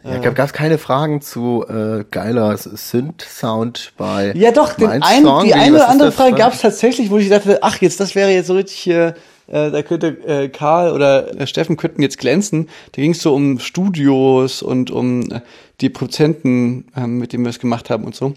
Ja, 0.04 0.20
gab 0.20 0.38
es 0.48 0.54
keine 0.54 0.78
Fragen 0.78 1.22
zu 1.22 1.66
äh, 1.68 2.06
geiler 2.12 2.56
Synth-Sound 2.58 3.94
bei 3.98 4.34
Ja, 4.36 4.52
doch, 4.52 4.74
den 4.74 4.90
ein, 5.02 5.24
Song? 5.24 5.44
die 5.46 5.54
eine 5.56 5.76
oder 5.78 5.90
andere? 5.90 6.12
Frage 6.12 6.36
gab 6.36 6.54
es 6.54 6.62
tatsächlich, 6.62 7.10
wo 7.10 7.18
ich 7.18 7.30
dachte, 7.30 7.64
ach, 7.64 7.82
jetzt, 7.82 8.00
das 8.00 8.14
wäre 8.16 8.30
jetzt 8.32 8.48
so 8.48 8.54
richtig 8.54 8.78
hier, 8.78 9.16
äh, 9.48 9.72
da 9.72 9.82
könnte 9.82 10.08
äh, 10.28 10.50
Karl 10.50 10.92
oder 10.92 11.40
äh, 11.40 11.48
Steffen 11.48 11.76
könnten 11.78 12.02
jetzt 12.04 12.20
glänzen. 12.20 12.70
Da 12.92 13.02
ging 13.02 13.12
es 13.12 13.22
so 13.22 13.34
um 13.34 13.60
Studios 13.60 14.62
und 14.62 14.92
um 14.92 15.32
äh, 15.32 15.42
die 15.82 15.90
Produzenten, 15.90 16.86
ähm, 16.96 17.18
mit 17.18 17.34
denen 17.34 17.44
wir 17.44 17.50
es 17.50 17.60
gemacht 17.60 17.90
haben 17.90 18.04
und 18.06 18.16
so. 18.16 18.34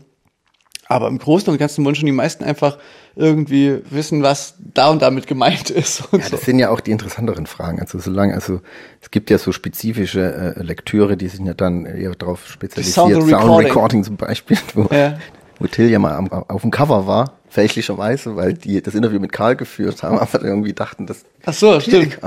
Aber 0.91 1.09
im 1.09 1.19
Großen 1.19 1.51
und 1.53 1.59
Ganzen 1.59 1.85
wollen 1.85 1.95
schon 1.95 2.07
die 2.07 2.13
meisten 2.13 2.45
einfach 2.45 2.79
irgendwie 3.15 3.81
wissen, 3.91 4.23
was 4.23 4.55
da 4.59 4.89
und 4.89 5.03
damit 5.03 5.27
gemeint 5.27 5.69
ist 5.71 6.01
Ja, 6.13 6.19
so. 6.21 6.31
das 6.31 6.41
sind 6.43 6.59
ja 6.59 6.71
auch 6.71 6.81
die 6.81 6.93
interessanteren 6.93 7.47
Fragen. 7.47 7.79
Also 7.81 7.99
solange, 7.99 8.33
also 8.35 8.61
es 9.03 9.11
gibt 9.11 9.29
ja 9.29 9.37
so 9.39 9.53
spezifische 9.53 10.55
äh, 10.57 10.63
Lektüre, 10.63 11.17
die 11.19 11.29
sind 11.29 11.45
ja 11.47 11.53
dann 11.55 11.85
eher 11.85 12.15
darauf 12.15 12.47
spezialisiert. 12.49 12.95
Sound 12.95 13.15
and 13.15 13.27
Recording. 13.27 13.67
Recording 13.67 14.05
zum 14.05 14.17
Beispiel, 14.17 14.57
wo, 14.75 14.89
Ja. 14.95 15.19
wo 15.59 15.67
Till 15.67 15.91
ja 15.91 15.99
mal 15.99 16.15
am, 16.15 16.29
auf 16.33 16.63
dem 16.63 16.71
Cover 16.71 17.07
war, 17.07 17.33
fälschlicherweise, 17.51 18.37
weil 18.37 18.55
die 18.55 18.81
das 18.81 18.95
Interview 18.95 19.21
mit 19.21 19.33
Karl 19.33 19.57
geführt 19.57 20.03
haben, 20.03 20.19
aber 20.19 20.43
irgendwie 20.43 20.73
dachten, 20.73 21.07
dass 21.07 21.25
Ach 21.45 21.53
so, 21.53 21.81
stimmt. 21.81 22.19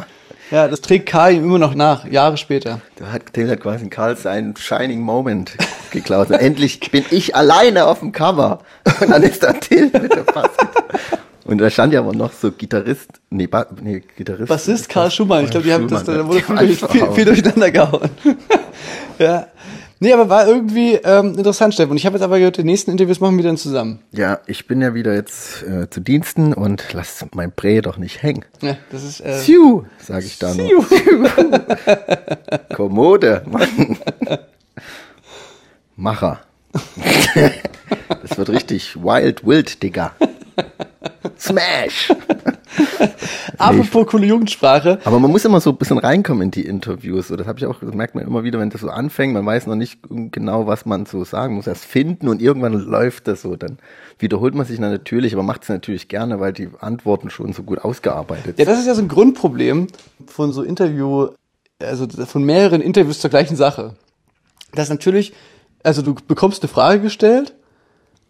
Ja, 0.51 0.67
das 0.67 0.81
trägt 0.81 1.05
Karl 1.05 1.33
ihm 1.33 1.45
immer 1.45 1.59
noch 1.59 1.75
nach, 1.75 2.05
Jahre 2.05 2.35
später. 2.35 2.81
da 2.97 3.13
hat 3.13 3.31
Till 3.31 3.49
hat 3.49 3.61
quasi 3.61 3.87
Karl 3.87 4.17
seinen 4.17 4.53
Shining 4.57 4.99
Moment 4.99 5.53
geklaut. 5.91 6.29
Und 6.29 6.35
endlich 6.35 6.81
bin 6.91 7.05
ich 7.09 7.37
alleine 7.37 7.85
auf 7.85 7.99
dem 7.99 8.11
Cover. 8.11 8.59
Und 8.99 9.09
dann 9.09 9.23
ist 9.23 9.43
da 9.43 9.53
Till 9.53 9.85
mit 9.85 10.13
der 10.13 10.23
Bass. 10.23 10.51
Und 11.45 11.59
da 11.59 11.69
stand 11.69 11.93
ja 11.93 12.01
aber 12.01 12.13
noch 12.13 12.33
so 12.33 12.51
Gitarrist, 12.51 13.09
nee, 13.29 13.47
ba, 13.47 13.65
nee 13.81 14.03
Gitarrist. 14.17 14.49
Bassist 14.49 14.89
Karl 14.89 15.09
Schumann. 15.09 15.45
Ich 15.45 15.51
glaube, 15.51 15.65
die 15.65 15.73
haben 15.73 15.87
das, 15.87 16.03
da 16.03 16.27
wurde 16.27 16.41
viel, 16.41 16.75
viel, 16.75 17.11
viel 17.11 17.25
durcheinander 17.25 17.71
gehauen. 17.71 18.09
ja. 19.19 19.47
Nee, 20.03 20.13
aber 20.13 20.29
war 20.29 20.47
irgendwie 20.47 20.95
ähm, 20.95 21.35
interessant, 21.37 21.75
Steffen. 21.75 21.91
Und 21.91 21.97
ich 21.97 22.07
habe 22.07 22.15
jetzt 22.15 22.23
aber 22.23 22.39
gehört, 22.39 22.57
die 22.57 22.63
nächsten 22.63 22.89
Interviews 22.89 23.19
machen 23.19 23.37
wir 23.37 23.43
dann 23.43 23.55
zusammen. 23.55 23.99
Ja, 24.11 24.39
ich 24.47 24.65
bin 24.65 24.81
ja 24.81 24.95
wieder 24.95 25.13
jetzt 25.13 25.61
äh, 25.61 25.91
zu 25.91 25.99
Diensten 25.99 26.55
und 26.55 26.83
lass 26.93 27.23
mein 27.35 27.51
Prä 27.51 27.81
doch 27.81 27.97
nicht 27.97 28.23
hängen. 28.23 28.43
Ja, 28.61 28.77
das 28.91 29.03
ist 29.03 29.19
äh, 29.21 29.37
Siu, 29.37 29.83
sage 29.99 30.25
ich 30.25 30.39
da 30.39 30.55
nur. 30.55 30.87
Kommode, 32.75 33.43
Mann. 33.45 33.99
Macher. 35.95 36.41
das 38.23 38.39
wird 38.39 38.49
richtig 38.49 38.95
wild, 38.95 39.45
wild, 39.45 39.83
Digga. 39.83 40.15
Smash. 41.41 42.13
apropos 43.57 44.05
coole 44.07 44.27
Jugendsprache. 44.27 44.99
Aber 45.03 45.19
man 45.19 45.31
muss 45.31 45.43
immer 45.43 45.59
so 45.59 45.71
ein 45.71 45.77
bisschen 45.77 45.97
reinkommen 45.97 46.43
in 46.43 46.51
die 46.51 46.65
Interviews. 46.65 47.29
So, 47.29 47.35
das 47.35 47.47
habe 47.47 47.57
ich 47.57 47.65
auch, 47.65 47.79
das 47.79 47.93
merkt 47.93 48.13
man 48.13 48.25
immer 48.25 48.43
wieder, 48.43 48.59
wenn 48.59 48.69
das 48.69 48.81
so 48.81 48.89
anfängt. 48.89 49.33
Man 49.33 49.45
weiß 49.45 49.67
noch 49.67 49.75
nicht 49.75 49.99
genau, 50.31 50.67
was 50.67 50.85
man 50.85 51.05
so 51.05 51.23
sagen 51.23 51.55
muss. 51.55 51.67
Erst 51.67 51.85
finden 51.85 52.27
und 52.27 52.41
irgendwann 52.41 52.73
läuft 52.73 53.27
das 53.27 53.41
so. 53.41 53.55
Dann 53.55 53.79
wiederholt 54.19 54.53
man 54.53 54.65
sich 54.65 54.79
dann 54.79 54.91
natürlich, 54.91 55.33
aber 55.33 55.43
macht 55.43 55.63
es 55.63 55.69
natürlich 55.69 56.07
gerne, 56.07 56.39
weil 56.39 56.53
die 56.53 56.69
Antworten 56.79 57.29
schon 57.29 57.53
so 57.53 57.63
gut 57.63 57.79
ausgearbeitet 57.79 58.59
Ja, 58.59 58.65
das 58.65 58.79
ist 58.79 58.87
ja 58.87 58.93
so 58.93 59.01
ein 59.01 59.07
Grundproblem 59.07 59.87
von 60.27 60.53
so 60.53 60.61
Interview, 60.61 61.29
also 61.79 62.07
von 62.07 62.43
mehreren 62.43 62.81
Interviews 62.81 63.19
zur 63.19 63.31
gleichen 63.31 63.55
Sache. 63.55 63.95
Das 64.73 64.89
natürlich, 64.89 65.33
also 65.81 66.01
du 66.01 66.13
bekommst 66.13 66.61
eine 66.61 66.69
Frage 66.69 67.01
gestellt 67.01 67.55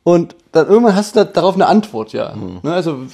und 0.04 0.36
dann 0.52 0.68
irgendwann 0.68 0.96
hast 0.96 1.16
du 1.16 1.20
da, 1.20 1.26
darauf 1.26 1.56
eine 1.56 1.68
Antwort, 1.68 2.12
ja. 2.12 2.36
Ne, 2.36 2.74
also 2.74 3.06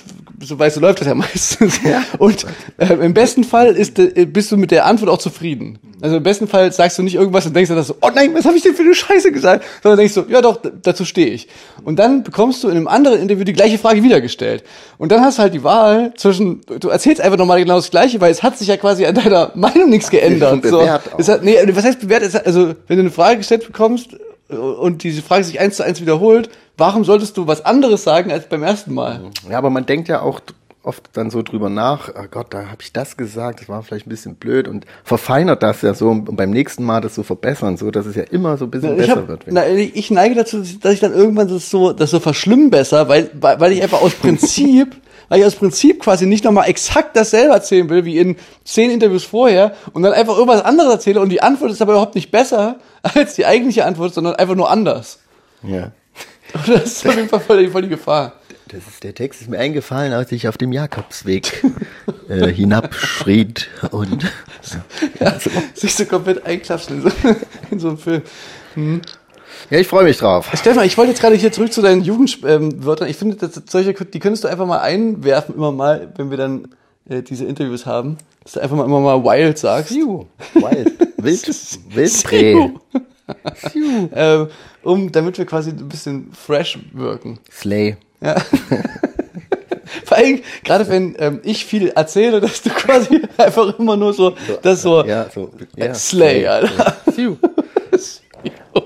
so 0.42 0.58
weißt 0.58 0.78
du, 0.78 0.82
läuft 0.82 1.02
das 1.02 1.08
ja 1.08 1.16
meistens. 1.16 1.80
Und 2.18 2.46
äh, 2.78 2.94
im 2.94 3.14
besten 3.14 3.44
Fall 3.44 3.76
ist, 3.76 4.00
äh, 4.00 4.26
bist 4.26 4.52
du 4.52 4.58
mit 4.58 4.72
der 4.72 4.86
Antwort 4.86 5.12
auch 5.12 5.18
zufrieden. 5.18 5.80
Also 6.02 6.18
im 6.18 6.24
besten 6.24 6.48
Fall 6.48 6.72
sagst 6.72 6.98
du 6.98 7.04
nicht 7.04 7.16
irgendwas 7.16 7.46
und 7.46 7.56
denkst 7.56 7.70
dann 7.70 7.84
so, 7.84 7.96
oh 8.02 8.10
nein, 8.14 8.34
was 8.34 8.46
habe 8.46 8.56
ich 8.56 8.64
denn 8.64 8.74
für 8.74 8.84
eine 8.84 8.96
Scheiße 8.96 9.32
gesagt? 9.32 9.66
Sondern 9.84 9.98
denkst 9.98 10.14
du, 10.14 10.26
ja 10.30 10.42
doch, 10.42 10.60
dazu 10.82 11.06
stehe 11.06 11.28
ich. 11.28 11.48
Und 11.84 12.00
dann 12.00 12.24
bekommst 12.24 12.64
du 12.64 12.70
in 12.70 12.78
einem 12.78 12.88
anderen 12.88 13.20
Interview 13.20 13.44
die 13.44 13.54
gleiche 13.54 13.78
Frage 13.78 14.02
wieder 14.02 14.22
gestellt. 14.22 14.64
Und 14.98 15.12
dann 15.12 15.22
hast 15.22 15.38
du 15.38 15.44
halt 15.44 15.54
die 15.54 15.64
Wahl 15.64 16.14
zwischen, 16.16 16.62
du 16.80 16.90
erzählst 16.90 17.22
einfach 17.22 17.38
nochmal 17.38 17.60
genau 17.60 17.76
das 17.76 17.92
Gleiche, 17.92 18.22
weil 18.22 18.32
es 18.32 18.42
hat 18.42 18.58
sich 18.58 18.68
ja 18.68 18.78
quasi 18.78 19.06
an 19.06 19.16
deiner 19.16 19.52
Meinung 19.56 19.90
nichts 19.90 20.10
geändert. 20.10 20.66
So. 20.66 20.88
Es 21.18 21.28
hat, 21.28 21.44
nee, 21.44 21.58
was 21.72 21.84
heißt 21.84 22.00
bewährt? 22.00 22.34
Hat, 22.34 22.46
also 22.46 22.74
wenn 22.88 22.98
du 22.98 23.02
eine 23.02 23.12
Frage 23.12 23.38
gestellt 23.38 23.66
bekommst 23.66 24.16
und 24.50 25.04
diese 25.04 25.22
Frage 25.22 25.44
sich 25.44 25.60
eins 25.60 25.76
zu 25.76 25.84
eins 25.84 26.00
wiederholt, 26.00 26.50
warum 26.78 27.04
solltest 27.04 27.38
du 27.38 27.48
was 27.48 27.66
anderes 27.66 28.04
sagen 28.04 28.32
als 28.32 28.48
beim 28.48 28.64
ersten 28.64 28.94
Mal? 28.94 29.22
Ja, 29.50 29.58
aber 29.58 29.70
man 29.70 29.86
denkt 29.86 30.08
ja 30.08 30.22
auch 30.22 30.40
oft 30.84 31.10
dann 31.14 31.30
so 31.30 31.42
drüber 31.42 31.70
nach, 31.70 32.10
oh 32.18 32.28
Gott, 32.32 32.54
da 32.54 32.68
habe 32.68 32.78
ich 32.82 32.94
das 32.94 33.18
gesagt, 33.18 33.60
das 33.60 33.68
war 33.68 33.84
vielleicht 33.84 34.08
ein 34.08 34.10
bisschen 34.10 34.36
blöd 34.36 34.70
und 34.70 34.86
verfeinert 35.04 35.62
das 35.62 35.82
ja 35.82 35.94
so, 35.94 36.08
um 36.08 36.24
beim 36.24 36.50
nächsten 36.50 36.86
Mal 36.86 37.02
das 37.02 37.14
so 37.16 37.24
verbessern, 37.24 37.76
so 37.76 37.92
dass 37.92 38.06
es 38.06 38.16
ja 38.16 38.24
immer 38.24 38.56
so 38.58 38.66
ein 38.66 38.72
bisschen 38.72 38.92
Ich, 38.94 39.00
besser 39.00 39.18
hab, 39.18 39.28
wird. 39.28 39.44
na, 39.48 39.68
ich 39.68 40.10
neige 40.12 40.36
dazu, 40.36 40.64
dass 40.80 40.94
ich 40.94 41.02
dann 41.02 41.14
irgendwann 41.14 41.50
das 41.50 41.70
so, 41.70 41.92
das 41.92 42.10
so 42.12 42.22
verschlimmen 42.22 42.70
besser, 42.70 43.10
weil, 43.10 43.30
weil 43.34 43.60
weil 43.60 43.72
ich 43.74 43.84
einfach 43.84 44.02
aus 44.02 44.14
Prinzip, 44.22 44.96
weil 45.28 45.42
ich 45.42 45.46
aus 45.46 45.56
Prinzip 45.56 46.04
quasi 46.04 46.26
nicht 46.26 46.46
nochmal 46.46 46.70
exakt 46.70 47.18
dasselbe 47.18 47.54
erzählen 47.54 47.90
will, 47.90 48.06
wie 48.06 48.18
in 48.18 48.38
zehn 48.64 48.90
Interviews 48.90 49.26
vorher 49.26 49.74
und 49.92 50.04
dann 50.04 50.14
einfach 50.14 50.38
irgendwas 50.38 50.64
anderes 50.64 50.90
erzähle 50.90 51.20
und 51.20 51.28
die 51.30 51.42
Antwort 51.42 51.72
ist 51.72 51.82
aber 51.82 51.94
überhaupt 51.94 52.16
nicht 52.16 52.32
besser 52.32 52.78
als 53.02 53.36
die 53.36 53.46
eigentliche 53.46 53.84
Antwort, 53.84 54.14
sondern 54.14 54.36
einfach 54.36 54.56
nur 54.56 54.70
anders. 54.70 55.20
ja. 55.64 55.92
Und 56.58 56.68
das 56.76 56.86
ist 56.86 57.08
auf 57.08 57.16
jeden 57.16 57.30
Fall 57.30 57.40
voll 57.40 57.64
die, 57.64 57.70
voll 57.70 57.82
die 57.84 57.90
Gefahr. 57.90 58.34
Das 58.70 58.86
ist, 58.88 59.04
der 59.04 59.14
Text 59.14 59.42
ist 59.42 59.50
mir 59.50 59.60
eingefallen, 59.60 60.12
als 60.12 60.32
ich 60.32 60.48
auf 60.48 60.58
dem 60.58 60.74
Jakobsweg 60.74 61.64
äh, 62.28 62.48
hinabschritt 62.48 63.70
und 63.92 64.26
Ja, 65.20 65.38
sich 65.74 65.96
so 65.96 66.06
komplett 66.06 66.46
einklapsen 66.46 66.98
in 66.98 67.02
so, 67.04 67.10
in 67.72 67.80
so 67.80 67.88
einem 67.90 67.98
Film. 67.98 68.22
ja, 69.70 69.80
ich 69.80 69.88
freue 69.88 70.04
mich 70.04 70.18
drauf. 70.18 70.50
Stefan, 70.54 70.86
ich 70.86 70.98
wollte 70.98 71.12
jetzt 71.12 71.22
gerade 71.22 71.36
hier 71.36 71.52
zurück 71.52 71.72
zu 71.72 71.82
deinen 71.82 72.02
Jugendwörtern. 72.02 73.08
Ich 73.08 73.16
finde, 73.16 73.38
dass 73.38 73.62
solche, 73.70 73.94
die 73.94 74.20
könntest 74.20 74.44
du 74.44 74.50
einfach 74.50 74.66
mal 74.68 74.80
einwerfen, 74.80 75.56
immer 75.56 75.72
mal, 75.72 76.12
wenn 76.18 76.30
wir 76.30 76.38
dann 76.38 76.68
äh, 77.10 77.22
diese 77.22 77.46
Interviews 77.46 77.86
haben. 77.86 78.18
Dass 78.44 78.54
du 78.54 78.60
einfach 78.60 78.76
mal 78.76 78.86
immer 78.86 79.00
mal 79.00 79.24
wild 79.24 79.58
sagst. 79.58 79.94
Siu, 79.94 80.26
wild, 80.54 81.00
wild, 81.18 81.96
Wildprä. 81.96 82.72
Ähm, 84.14 84.48
um, 84.84 85.12
damit 85.12 85.38
wir 85.38 85.46
quasi 85.46 85.72
ein 85.72 85.90
bisschen 85.90 86.32
fresh 86.32 86.80
wirken. 86.94 87.40
Slay. 87.52 87.98
Ja. 88.22 88.36
Vor 90.06 90.18
allem, 90.18 90.42
gerade 90.64 90.88
wenn 90.88 91.16
ähm, 91.20 91.40
ich 91.44 91.66
viel 91.66 91.90
erzähle, 91.90 92.40
dass 92.40 92.62
du 92.62 92.70
quasi 92.70 93.22
einfach 93.38 93.78
immer 93.78 93.98
nur 93.98 94.14
so, 94.14 94.36
das 94.62 94.82
so, 94.82 95.04
Ja, 95.04 95.30
so. 95.30 95.52
Ja, 95.76 95.94
Slay, 95.94 96.48
Alter. 96.48 96.98
Siu. 97.14 97.36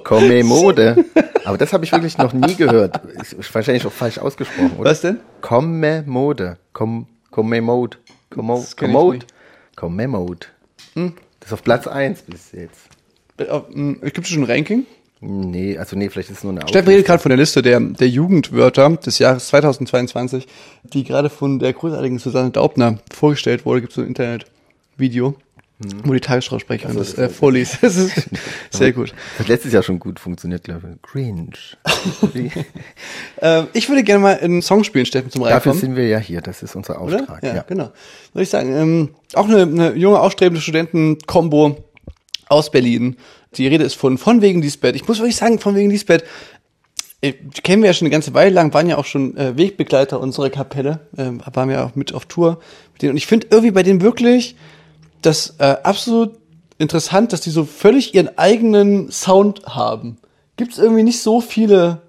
Kommemode. 0.03 1.05
Aber 1.45 1.57
das 1.57 1.73
habe 1.73 1.85
ich 1.85 1.91
wirklich 1.91 2.17
noch 2.17 2.33
nie 2.33 2.55
gehört. 2.55 3.01
Ist 3.37 3.53
wahrscheinlich 3.53 3.85
auch 3.85 3.91
falsch 3.91 4.17
ausgesprochen, 4.17 4.73
oder? 4.77 4.89
Was 4.89 5.01
denn? 5.01 5.19
Kommemode. 5.41 6.57
Kom 6.73 7.07
Kommemode. 7.29 7.97
Kommo 8.29 8.55
Das 8.57 8.75
kenn 8.75 8.89
ich 8.89 8.95
Kommode. 8.95 9.17
nicht. 9.17 9.33
Kommemode. 9.75 10.47
Das 10.95 11.47
ist 11.47 11.53
auf 11.53 11.63
Platz 11.63 11.87
1 11.87 12.23
bis 12.23 12.51
jetzt. 12.51 12.90
Gibt 14.01 14.19
es 14.19 14.29
schon 14.29 14.43
ein 14.43 14.49
Ranking? 14.49 14.85
Nee, 15.23 15.77
also 15.77 15.95
nee, 15.95 16.09
vielleicht 16.09 16.31
ist 16.31 16.37
es 16.39 16.43
nur 16.43 16.51
eine 16.51 16.67
Steffen 16.67 16.89
redet 16.89 17.05
gerade 17.05 17.21
von 17.21 17.29
der 17.29 17.37
Liste 17.37 17.61
der, 17.61 17.79
der 17.79 18.09
Jugendwörter 18.09 18.89
des 18.97 19.19
Jahres 19.19 19.47
2022, 19.49 20.47
die 20.83 21.03
gerade 21.03 21.29
von 21.29 21.59
der 21.59 21.73
großartigen 21.73 22.17
Susanne 22.17 22.49
Daubner 22.49 22.97
vorgestellt 23.13 23.63
wurde. 23.63 23.81
Gibt 23.81 23.91
es 23.91 23.97
so 23.97 24.01
ein 24.01 24.07
Internetvideo, 24.07 25.35
wo 26.03 26.13
die 26.13 26.21
Tagesschausprecherin 26.21 26.97
das 26.97 27.19
äh, 27.19 27.29
vorliest. 27.29 27.83
Das 27.83 27.97
ist 27.97 28.29
sehr 28.71 28.93
gut. 28.93 29.13
Das 29.33 29.41
hat 29.41 29.47
letztes 29.47 29.73
Jahr 29.73 29.83
schon 29.83 29.99
gut 29.99 30.19
funktioniert, 30.19 30.63
glaube 30.63 30.95
ich. 30.95 31.01
Cringe. 31.01 31.51
Ähm, 33.43 33.67
ich 33.73 33.89
würde 33.89 34.03
gerne 34.03 34.21
mal 34.21 34.37
einen 34.39 34.61
Song 34.61 34.83
spielen, 34.83 35.07
Steffen, 35.07 35.31
zum 35.31 35.41
Dafür 35.41 35.55
Reinkommen. 35.55 35.79
sind 35.79 35.95
wir 35.95 36.07
ja 36.07 36.19
hier. 36.19 36.41
Das 36.41 36.61
ist 36.61 36.75
unser 36.75 37.01
Oder? 37.01 37.21
Auftrag. 37.21 37.41
Ja, 37.41 37.63
genau. 37.67 37.89
Würde 38.33 38.43
ich 38.43 38.49
sagen, 38.49 38.71
ähm, 38.75 39.09
auch 39.33 39.47
eine, 39.47 39.63
eine 39.63 39.95
junge, 39.95 40.19
aufstrebende 40.19 40.61
Studenten-Kombo 40.61 41.83
aus 42.51 42.71
Berlin. 42.71 43.15
Die 43.55 43.67
Rede 43.67 43.83
ist 43.83 43.95
von 43.95 44.17
Von 44.17 44.41
wegen 44.41 44.61
Lisbeth. 44.61 44.95
Ich 44.95 45.07
muss 45.07 45.19
wirklich 45.19 45.35
sagen, 45.35 45.59
von 45.59 45.75
wegen 45.75 45.89
Lisbeth, 45.89 46.23
äh, 47.21 47.33
die 47.33 47.61
kennen 47.61 47.81
wir 47.81 47.89
ja 47.89 47.93
schon 47.93 48.05
eine 48.05 48.11
ganze 48.11 48.33
Weile 48.33 48.53
lang, 48.53 48.73
waren 48.73 48.87
ja 48.87 48.97
auch 48.97 49.05
schon 49.05 49.37
äh, 49.37 49.57
Wegbegleiter 49.57 50.19
unserer 50.19 50.49
Kapelle, 50.49 50.99
ähm, 51.17 51.41
waren 51.53 51.69
ja 51.69 51.85
auch 51.85 51.95
mit 51.95 52.13
auf 52.13 52.25
Tour 52.25 52.59
mit 52.93 53.01
denen. 53.01 53.11
Und 53.11 53.17
ich 53.17 53.27
finde 53.27 53.47
irgendwie 53.49 53.71
bei 53.71 53.83
denen 53.83 54.01
wirklich 54.01 54.55
das 55.21 55.55
äh, 55.59 55.75
absolut 55.83 56.37
interessant, 56.77 57.31
dass 57.31 57.41
die 57.41 57.51
so 57.51 57.63
völlig 57.65 58.15
ihren 58.15 58.37
eigenen 58.37 59.11
Sound 59.11 59.65
haben. 59.67 60.17
Gibt 60.57 60.73
es 60.73 60.79
irgendwie 60.79 61.03
nicht 61.03 61.21
so 61.21 61.41
viele 61.41 62.01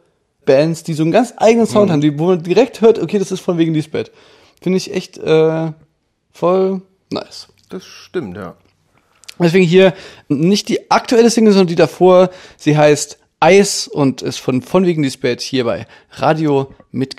Bands, 0.44 0.82
die 0.82 0.94
so 0.94 1.02
einen 1.02 1.12
ganz 1.12 1.34
eigenen 1.36 1.66
Sound 1.66 1.90
haben, 1.90 2.00
die, 2.00 2.18
wo 2.18 2.26
man 2.26 2.42
direkt 2.42 2.80
hört, 2.80 2.98
okay, 2.98 3.18
das 3.18 3.30
ist 3.30 3.40
von 3.40 3.58
wegen 3.58 3.74
Lisbeth. 3.74 4.10
Finde 4.60 4.78
ich 4.78 4.92
echt 4.94 5.18
äh, 5.18 5.72
voll 6.32 6.82
nice. 7.10 7.48
Das 7.68 7.84
stimmt, 7.84 8.36
ja. 8.36 8.56
Deswegen 9.38 9.64
hier 9.64 9.94
nicht 10.28 10.68
die 10.68 10.90
aktuelle 10.90 11.30
Single, 11.30 11.52
sondern 11.52 11.68
die 11.68 11.74
davor. 11.74 12.30
Sie 12.56 12.76
heißt 12.76 13.18
Eis 13.40 13.88
und 13.88 14.22
ist 14.22 14.38
von 14.38 14.62
von 14.62 14.86
wegen 14.86 15.02
Lisbeth 15.02 15.40
hier 15.40 15.64
bei 15.64 15.86
Radio 16.12 16.72
mit 16.90 17.16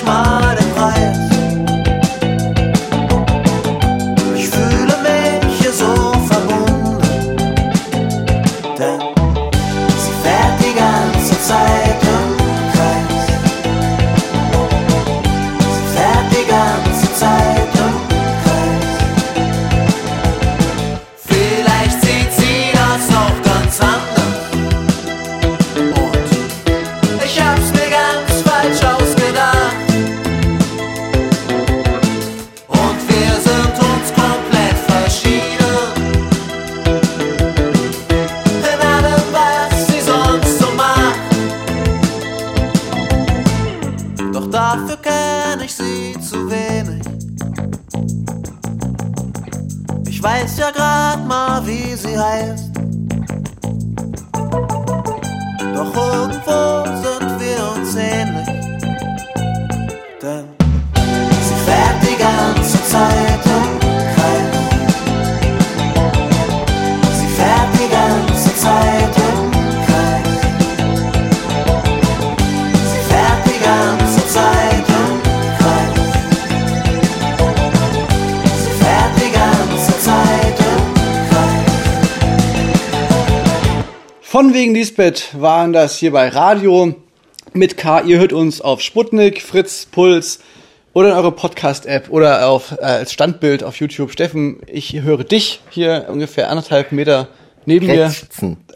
koşmara 0.00 0.59
sie 52.10 52.18
heißt. 52.18 52.70
Doch 55.74 56.69
Von 84.40 84.54
wegen 84.54 84.72
Lisbeth 84.74 85.38
waren 85.38 85.74
das 85.74 85.98
hier 85.98 86.12
bei 86.12 86.28
Radio 86.28 86.94
mit 87.52 87.76
K. 87.76 88.00
Ihr 88.00 88.18
hört 88.18 88.32
uns 88.32 88.62
auf 88.62 88.80
Sputnik, 88.80 89.42
Fritz, 89.42 89.84
Puls 89.84 90.40
oder 90.94 91.10
in 91.10 91.14
eurer 91.14 91.32
Podcast-App 91.32 92.08
oder 92.08 92.48
auf, 92.48 92.72
äh, 92.72 92.84
als 92.84 93.12
Standbild 93.12 93.62
auf 93.62 93.76
YouTube. 93.76 94.10
Steffen, 94.10 94.60
ich 94.66 95.02
höre 95.02 95.24
dich 95.24 95.60
hier 95.68 96.06
ungefähr 96.08 96.48
anderthalb 96.48 96.90
Meter 96.90 97.28
neben 97.66 97.88
mir. 97.88 98.10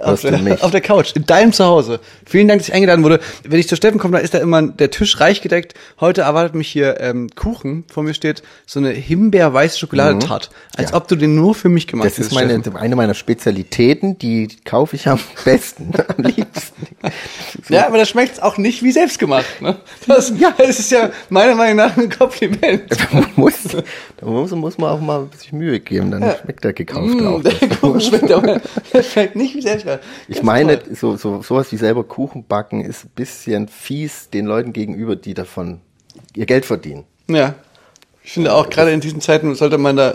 Auf 0.02 0.20
der, 0.22 0.64
auf 0.64 0.70
der 0.70 0.80
Couch, 0.80 1.12
in 1.14 1.26
deinem 1.26 1.52
Zuhause. 1.52 2.00
Vielen 2.26 2.48
Dank, 2.48 2.60
dass 2.60 2.68
ich 2.68 2.74
eingeladen 2.74 3.04
wurde. 3.04 3.20
Wenn 3.42 3.58
ich 3.60 3.68
zu 3.68 3.76
Steffen 3.76 3.98
komme, 3.98 4.16
dann 4.16 4.24
ist 4.24 4.34
da 4.34 4.38
immer 4.38 4.62
der 4.62 4.90
Tisch 4.90 5.20
reich 5.20 5.40
gedeckt. 5.42 5.74
Heute 6.00 6.22
erwartet 6.22 6.54
mich 6.54 6.68
hier 6.68 7.00
ähm, 7.00 7.28
Kuchen. 7.34 7.84
Vor 7.92 8.02
mir 8.02 8.14
steht 8.14 8.42
so 8.66 8.80
eine 8.80 8.90
himbeer-weiße 8.90 9.78
Schokoladetart. 9.78 10.50
Als 10.76 10.90
Ja. 10.90 10.96
ob 10.96 11.08
du 11.08 11.16
den 11.16 11.34
nur 11.34 11.54
für 11.54 11.68
mich 11.68 11.86
gemacht 11.86 12.06
Das 12.06 12.12
ist 12.14 12.26
hättest, 12.26 12.34
meine, 12.34 12.60
Steffen. 12.60 12.76
eine 12.76 12.96
meiner 12.96 13.14
Spezialitäten, 13.14 14.18
die 14.18 14.48
kaufe 14.64 14.96
ich 14.96 15.08
am 15.08 15.18
besten, 15.44 15.92
am 16.08 16.22
liebsten. 16.24 16.86
Ja, 17.68 17.86
aber 17.86 17.96
das 17.98 18.08
schmeckt 18.10 18.42
auch 18.42 18.58
nicht 18.58 18.82
wie 18.82 18.92
selbstgemacht. 18.92 19.62
Ne? 19.62 19.76
Das, 20.06 20.32
ja. 20.38 20.52
das 20.56 20.78
ist 20.80 20.90
ja 20.90 21.10
meiner 21.30 21.54
Meinung 21.54 21.76
nach 21.76 21.96
ein 21.96 22.10
Kompliment. 22.10 22.82
Man 23.12 23.26
muss, 23.36 23.54
da 24.18 24.26
muss, 24.26 24.50
muss 24.50 24.76
man 24.78 24.90
auch 24.90 25.00
mal 25.00 25.20
ein 25.20 25.28
bisschen 25.28 25.58
Mühe 25.58 25.80
geben, 25.80 26.10
dann 26.10 26.22
schmeckt 26.42 26.64
der 26.64 26.72
gekaufte 26.72 27.14
Mm, 27.22 27.26
auch. 27.26 27.42
der 27.42 27.52
Kuchen 27.68 28.00
schmeckt 28.00 28.30
aber 28.30 28.60
schmeckt 29.12 29.36
nicht 29.36 29.54
wie 29.54 29.60
selbstgemacht. 29.84 30.28
Ich 30.28 30.42
meine, 30.42 30.78
toll. 30.82 30.94
so, 30.94 31.16
so, 31.16 31.42
sowas 31.42 31.70
wie 31.72 31.76
selber 31.76 32.04
Kuchen 32.04 32.44
backen 32.46 32.84
ist 32.84 33.04
ein 33.04 33.10
bisschen 33.14 33.68
fies 33.68 34.30
den 34.30 34.46
Leuten 34.46 34.72
gegenüber, 34.72 35.16
die 35.16 35.34
davon 35.34 35.80
ihr 36.34 36.46
Geld 36.46 36.64
verdienen. 36.64 37.04
Ja. 37.28 37.54
Ich 38.22 38.32
finde 38.32 38.54
auch, 38.54 38.70
gerade 38.70 38.90
in 38.90 39.00
diesen 39.00 39.20
Zeiten 39.20 39.54
sollte 39.54 39.78
man 39.78 39.96
da 39.96 40.14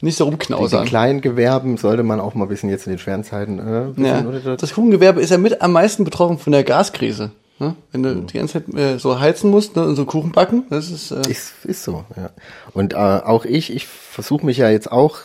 nicht 0.00 0.16
so 0.16 0.24
In 0.24 0.30
den 0.30 0.34
rumknausern. 0.38 0.84
kleinen 0.86 1.20
Gewerben 1.20 1.76
sollte 1.78 2.02
man 2.02 2.20
auch 2.20 2.34
mal 2.34 2.44
ein 2.44 2.48
bisschen 2.48 2.68
jetzt 2.70 2.86
in 2.86 2.92
den 2.92 2.98
schweren 2.98 3.24
Zeiten, 3.24 3.58
äh, 3.58 4.02
Ja. 4.02 4.22
Das 4.56 4.74
Kuchengewerbe 4.74 5.20
ist 5.20 5.30
ja 5.30 5.38
mit 5.38 5.60
am 5.62 5.72
meisten 5.72 6.04
betroffen 6.04 6.38
von 6.38 6.52
der 6.52 6.62
Gaskrise. 6.62 7.32
Ne? 7.58 7.76
Wenn 7.92 8.02
du 8.02 8.14
die 8.16 8.38
ganze 8.38 8.64
Zeit 8.64 8.74
äh, 8.74 8.98
so 8.98 9.20
heizen 9.20 9.50
musst 9.50 9.76
ne? 9.76 9.84
und 9.86 9.94
so 9.96 10.04
Kuchen 10.04 10.32
backen, 10.32 10.64
das 10.70 10.90
ist, 10.90 11.12
äh, 11.12 11.20
Ist, 11.30 11.64
ist 11.64 11.84
so, 11.84 12.04
ja. 12.16 12.30
Und 12.72 12.92
äh, 12.92 12.96
auch 12.96 13.44
ich, 13.44 13.72
ich 13.72 13.86
versuche 13.86 14.44
mich 14.44 14.58
ja 14.58 14.68
jetzt 14.70 14.90
auch, 14.90 15.18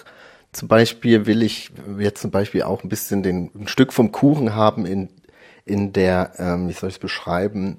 zum 0.51 0.67
Beispiel 0.67 1.25
will 1.25 1.43
ich 1.43 1.71
jetzt 1.99 2.21
zum 2.21 2.31
Beispiel 2.31 2.63
auch 2.63 2.83
ein 2.83 2.89
bisschen 2.89 3.23
den, 3.23 3.51
ein 3.55 3.67
Stück 3.67 3.93
vom 3.93 4.11
Kuchen 4.11 4.55
haben 4.55 4.85
in, 4.85 5.09
in 5.65 5.93
der, 5.93 6.31
ähm, 6.37 6.67
wie 6.67 6.73
soll 6.73 6.89
ich 6.89 6.95
es 6.95 6.99
beschreiben, 6.99 7.77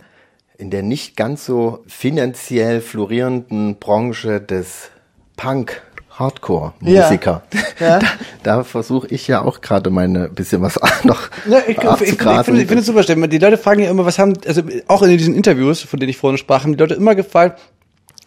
in 0.57 0.71
der 0.71 0.83
nicht 0.83 1.17
ganz 1.17 1.47
so 1.47 1.83
finanziell 1.87 2.81
florierenden 2.81 3.79
Branche 3.79 4.41
des 4.41 4.91
Punk. 5.37 5.83
Hardcore-Musiker. 6.21 7.43
Ja. 7.53 7.61
Da, 7.81 8.01
da 8.43 8.63
versuche 8.63 9.09
ich 9.09 9.27
ja 9.27 9.41
auch 9.41 9.63
gerade 9.63 9.89
meine 9.89 10.29
bisschen 10.29 10.61
was 10.61 10.79
noch 11.05 11.31
Ja, 11.49 11.61
ich, 11.61 11.69
ich, 11.69 11.79
ich, 11.79 11.83
ich 11.83 11.89
abzugrasen. 11.89 12.45
finde 12.45 12.61
ich 12.61 12.69
finde 12.69 12.81
es 12.83 12.87
super. 12.87 13.27
Die 13.27 13.39
Leute 13.39 13.57
fragen 13.57 13.81
ja 13.81 13.89
immer, 13.89 14.05
was 14.05 14.19
haben, 14.19 14.35
also 14.47 14.61
auch 14.87 15.01
in 15.01 15.17
diesen 15.17 15.35
Interviews, 15.35 15.81
von 15.81 15.99
denen 15.99 16.11
ich 16.11 16.19
vorhin 16.19 16.37
sprach, 16.37 16.65
haben 16.65 16.73
die 16.73 16.79
Leute 16.79 16.93
immer 16.93 17.15
gefragt, 17.15 17.59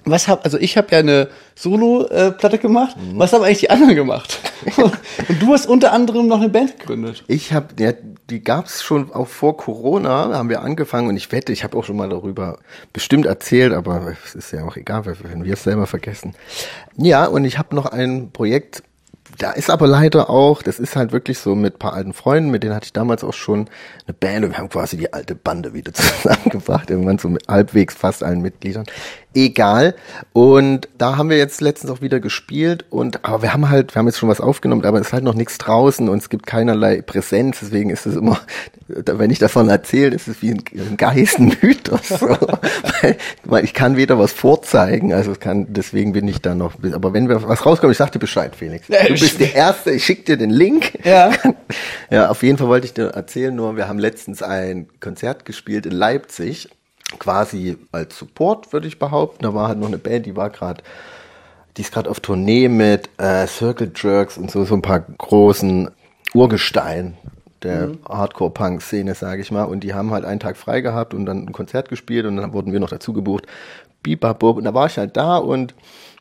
was 0.06 0.28
hab, 0.28 0.44
also 0.46 0.58
ich 0.58 0.78
habe 0.78 0.88
ja 0.92 1.00
eine 1.00 1.30
Solo-Platte 1.56 2.58
gemacht, 2.58 2.96
Mhm. 2.98 3.20
was 3.20 3.34
haben 3.34 3.44
eigentlich 3.44 3.60
die 3.60 3.70
anderen 3.70 3.96
gemacht? 3.96 4.40
Und 4.78 5.42
du 5.42 5.54
hast 5.54 5.66
unter 5.66 5.92
anderem 5.94 6.28
noch 6.28 6.40
eine 6.40 6.50
Band 6.50 6.80
gegründet. 6.80 7.24
Ich 7.28 7.54
habe, 7.54 7.68
ja, 7.80 7.94
die 8.30 8.44
gab's 8.44 8.82
schon 8.84 9.12
auch 9.14 9.28
vor 9.28 9.58
Corona, 9.58 10.30
haben 10.34 10.50
wir 10.50 10.62
angefangen 10.62 11.10
und 11.10 11.18
ich 11.18 11.32
wette, 11.34 11.52
ich 11.52 11.64
habe 11.66 11.78
auch 11.78 11.84
schon 11.84 11.98
mal 11.98 12.08
darüber 12.10 12.58
bestimmt 12.94 13.26
erzählt, 13.26 13.74
aber 13.74 14.14
es 14.26 14.34
ist 14.34 14.52
ja 14.52 14.64
auch 14.64 14.78
egal, 14.78 15.04
wenn 15.06 15.44
wir 15.44 15.54
es 15.54 15.64
selber 15.64 15.88
vergessen. 15.88 16.34
Ja, 16.96 17.26
und 17.26 17.44
ich 17.44 17.58
habe 17.58 17.76
noch 17.76 17.86
ein 17.86 18.32
Projekt, 18.32 18.82
da 19.40 19.52
ist 19.52 19.70
aber 19.70 19.88
leider 19.88 20.30
auch, 20.30 20.62
das 20.62 20.80
ist 20.80 20.96
halt 20.96 21.12
wirklich 21.12 21.40
so 21.40 21.54
mit 21.56 21.80
paar 21.80 21.94
alten 21.94 22.14
Freunden, 22.14 22.50
mit 22.52 22.64
denen 22.64 22.74
hatte 22.76 22.86
ich 22.86 22.94
damals 22.94 23.24
auch 23.24 23.34
schon 23.34 23.68
eine 24.08 24.14
Band 24.14 24.46
und 24.46 24.52
wir 24.52 24.58
haben 24.58 24.70
quasi 24.70 24.96
die 24.96 25.12
alte 25.12 25.36
Bande 25.36 25.74
wieder 25.74 25.92
zusammengebracht, 25.94 26.90
irgendwann 26.90 27.18
so 27.18 27.28
mit 27.30 27.48
halbwegs 27.48 27.94
fast 27.96 28.24
allen 28.24 28.42
Mitgliedern. 28.42 28.86
Egal. 29.36 29.96
Und 30.32 30.88
da 30.98 31.18
haben 31.18 31.30
wir 31.30 31.38
jetzt 31.38 31.62
letztens 31.62 31.92
auch 31.92 32.02
wieder 32.02 32.20
gespielt 32.20 32.86
und, 32.90 33.26
aber 33.26 33.42
wir 33.42 33.54
haben 33.54 33.70
halt, 33.70 33.96
wir 33.96 34.00
haben 34.00 34.08
jetzt 34.08 34.20
schon 34.20 34.30
was 34.30 34.40
aufgenommen, 34.40 34.86
aber 34.86 35.00
es 35.00 35.08
ist 35.08 35.14
halt 35.14 35.24
noch 35.24 35.34
nichts 35.34 35.58
draußen 35.58 36.08
und 36.08 36.18
es 36.20 36.30
gibt 36.30 36.46
keinerlei 36.46 37.02
Präsenz, 37.02 37.60
deswegen 37.62 37.90
ist 37.90 38.06
es 38.06 38.16
immer, 38.16 38.40
wenn 38.88 39.32
ich 39.32 39.40
davon 39.40 39.70
erzähle, 39.70 40.16
ist 40.16 40.28
es 40.28 40.42
wie 40.42 40.52
ein, 40.52 40.64
ein 40.78 40.98
Geist, 40.98 41.40
ein 41.40 41.56
Mythos. 41.62 42.02
So. 42.24 42.28
weil, 42.28 43.18
weil 43.44 43.64
ich 43.66 43.74
kann 43.74 43.98
weder 43.98 44.20
was 44.20 44.32
vorzeigen, 44.32 45.14
also 45.14 45.32
es 45.32 45.40
kann, 45.40 45.68
deswegen 45.70 46.14
bin 46.14 46.28
ich 46.28 46.42
da 46.42 46.54
noch, 46.54 46.74
aber 46.94 47.14
wenn 47.14 47.28
wir 47.28 47.42
was 47.48 47.66
rauskommt, 47.66 47.92
ich 47.92 47.98
sag 47.98 48.12
dir 48.12 48.20
Bescheid, 48.20 48.56
Felix. 48.56 48.88
Du 48.88 49.14
bist 49.14 49.40
der 49.40 49.56
Erste, 49.56 49.92
ich 49.92 50.06
schick 50.06 50.26
dir 50.26 50.38
den 50.38 50.52
Link. 50.52 51.00
Ja. 51.04 51.32
Ja, 52.10 52.30
auf 52.30 52.44
jeden 52.44 52.60
Fall 52.60 52.68
wollte 52.68 52.86
ich 52.86 52.94
dir 52.94 53.08
erzählen, 53.08 53.56
nur 53.56 53.76
wir 53.76 53.88
haben 53.88 53.98
letztens 53.98 54.44
ein 54.44 54.88
Konzert 55.00 55.46
gespielt 55.46 55.88
in 55.88 55.94
Leipzig, 55.94 56.70
quasi 57.20 57.78
als 57.92 58.18
Support, 58.18 58.74
würde 58.74 58.88
ich 58.88 59.00
behaupten. 59.00 59.44
Da 59.44 59.54
war 59.54 59.68
halt 59.68 59.80
noch 59.80 59.88
eine 59.88 59.98
Band, 59.98 60.26
die 60.26 60.36
war 60.36 60.50
gerade, 60.50 60.84
die 61.78 61.82
ist 61.82 61.94
gerade 61.94 62.10
auf 62.10 62.20
Tournee 62.20 62.68
mit 62.68 63.10
äh, 63.18 63.48
Circle 63.48 63.92
Jerks 63.96 64.38
und 64.38 64.52
so, 64.52 64.66
so 64.66 64.76
ein 64.76 64.82
paar 64.82 65.00
großen 65.00 65.90
Urgestein 66.34 67.18
der 67.64 67.92
Hardcore-Punk-Szene, 68.08 69.16
sage 69.16 69.42
ich 69.42 69.52
mal. 69.52 69.64
Und 69.64 69.82
die 69.82 69.94
haben 69.94 70.12
halt 70.12 70.26
einen 70.26 70.40
Tag 70.40 70.58
frei 70.58 70.82
gehabt 70.82 71.14
und 71.14 71.26
dann 71.26 71.48
ein 71.48 71.54
Konzert 71.54 71.90
gespielt 71.90 72.26
und 72.26 72.38
dann 72.38 72.54
wurden 72.54 72.74
wir 72.74 72.80
noch 72.80 72.90
dazu 72.90 73.14
gebucht. 73.14 73.48
Bibabub. 74.02 74.58
Und 74.58 74.66
da 74.66 74.74
war 74.74 74.88
ich 74.88 74.98
halt 74.98 75.18
da 75.18 75.38
und 75.38 75.74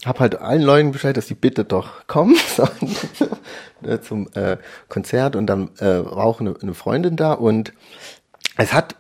habe 0.05 0.21
halt 0.21 0.41
allen 0.41 0.63
Leuten 0.63 0.93
Bescheid, 0.93 1.17
dass 1.17 1.27
die 1.27 1.35
bitte 1.35 1.65
doch 1.65 2.07
kommen 2.07 2.37
sollen 2.57 2.97
äh, 3.83 4.01
zum 4.03 4.29
äh, 4.35 4.57
Konzert. 4.89 5.37
Und 5.37 5.47
dann 5.47 5.71
äh, 5.79 6.05
war 6.05 6.25
auch 6.25 6.41
eine, 6.41 6.55
eine 6.61 6.75
Freundin 6.75 7.17
da 7.17 7.33
und 7.33 7.73
es 8.57 8.73
hat 8.73 8.97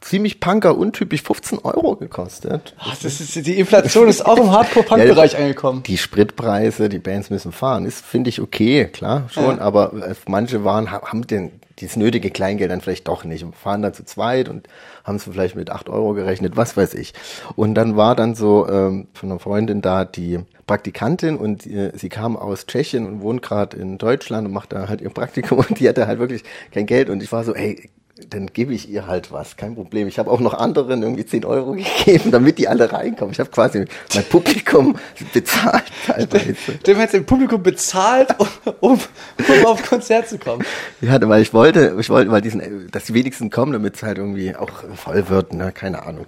ziemlich 0.00 0.40
punker 0.40 0.76
untypisch 0.78 1.22
15 1.22 1.58
Euro 1.58 1.96
gekostet. 1.96 2.74
Ach, 2.78 2.96
das 3.02 3.20
ist, 3.20 3.34
die 3.46 3.58
Inflation 3.58 4.08
ist 4.08 4.24
auch 4.24 4.38
im 4.38 4.50
Hardcore-Punk-Bereich 4.52 5.36
angekommen. 5.36 5.82
Die 5.82 5.98
Spritpreise, 5.98 6.88
die 6.88 6.98
Bands 6.98 7.30
müssen 7.30 7.52
fahren, 7.52 7.84
ist, 7.84 8.04
finde 8.04 8.30
ich, 8.30 8.40
okay, 8.40 8.86
klar, 8.86 9.28
schon, 9.30 9.56
Ja. 9.56 9.62
aber 9.62 9.92
äh, 9.94 10.14
manche 10.26 10.64
waren, 10.64 10.90
ha- 10.90 11.02
haben 11.04 11.26
den, 11.26 11.52
dieses 11.78 11.96
nötige 11.96 12.30
Kleingeld 12.30 12.70
dann 12.70 12.80
vielleicht 12.80 13.08
doch 13.08 13.24
nicht 13.24 13.44
und 13.44 13.54
fahren 13.56 13.82
dann 13.82 13.92
zu 13.94 14.04
zweit 14.04 14.48
und 14.48 14.68
haben 15.04 15.16
es 15.16 15.24
vielleicht 15.24 15.56
mit 15.56 15.70
8 15.70 15.88
Euro 15.88 16.14
gerechnet, 16.14 16.56
was 16.56 16.76
weiß 16.76 16.94
ich. 16.94 17.12
Und 17.56 17.74
dann 17.74 17.96
war 17.96 18.14
dann 18.16 18.34
so 18.34 18.68
ähm, 18.68 19.08
von 19.14 19.30
einer 19.30 19.38
Freundin 19.40 19.80
da 19.82 20.04
die 20.04 20.40
Praktikantin 20.66 21.36
und 21.36 21.66
äh, 21.66 21.92
sie 21.96 22.08
kam 22.08 22.36
aus 22.36 22.66
Tschechien 22.66 23.06
und 23.06 23.20
wohnt 23.22 23.42
gerade 23.42 23.76
in 23.76 23.98
Deutschland 23.98 24.46
und 24.46 24.52
macht 24.54 24.72
da 24.72 24.88
halt 24.88 25.00
ihr 25.00 25.10
Praktikum 25.10 25.58
und 25.68 25.80
die 25.80 25.88
hatte 25.88 26.06
halt 26.06 26.18
wirklich 26.20 26.44
kein 26.72 26.86
Geld 26.86 27.10
und 27.10 27.22
ich 27.22 27.32
war 27.32 27.44
so, 27.44 27.54
ey, 27.54 27.90
dann 28.28 28.48
gebe 28.48 28.74
ich 28.74 28.88
ihr 28.88 29.06
halt 29.06 29.32
was, 29.32 29.56
kein 29.56 29.74
Problem. 29.74 30.08
Ich 30.08 30.18
habe 30.18 30.30
auch 30.30 30.40
noch 30.40 30.54
anderen 30.54 31.02
irgendwie 31.02 31.24
10 31.24 31.44
Euro 31.44 31.72
gegeben, 32.04 32.30
damit 32.30 32.58
die 32.58 32.68
alle 32.68 32.92
reinkommen. 32.92 33.32
Ich 33.32 33.40
habe 33.40 33.50
quasi 33.50 33.84
mein 34.14 34.24
Publikum 34.24 34.96
bezahlt 35.32 35.84
teilweise. 36.06 36.54
Dem 36.86 36.98
hat 36.98 37.12
dem 37.12 37.24
Publikum 37.24 37.62
bezahlt, 37.62 38.28
um, 38.38 38.48
um, 38.80 39.00
um 39.38 39.66
auf 39.66 39.88
Konzert 39.88 40.28
zu 40.28 40.38
kommen. 40.38 40.64
Ja, 41.00 41.20
weil 41.28 41.42
ich 41.42 41.54
wollte, 41.54 41.96
ich 41.98 42.10
wollte, 42.10 42.30
weil 42.30 42.40
diesen, 42.40 42.90
dass 42.90 43.04
die 43.04 43.14
wenigsten 43.14 43.50
kommen, 43.50 43.72
damit 43.72 43.96
es 43.96 44.02
halt 44.02 44.18
irgendwie 44.18 44.54
auch 44.54 44.70
voll 44.96 45.28
wird, 45.28 45.54
ne, 45.54 45.72
keine 45.72 46.04
Ahnung. 46.04 46.26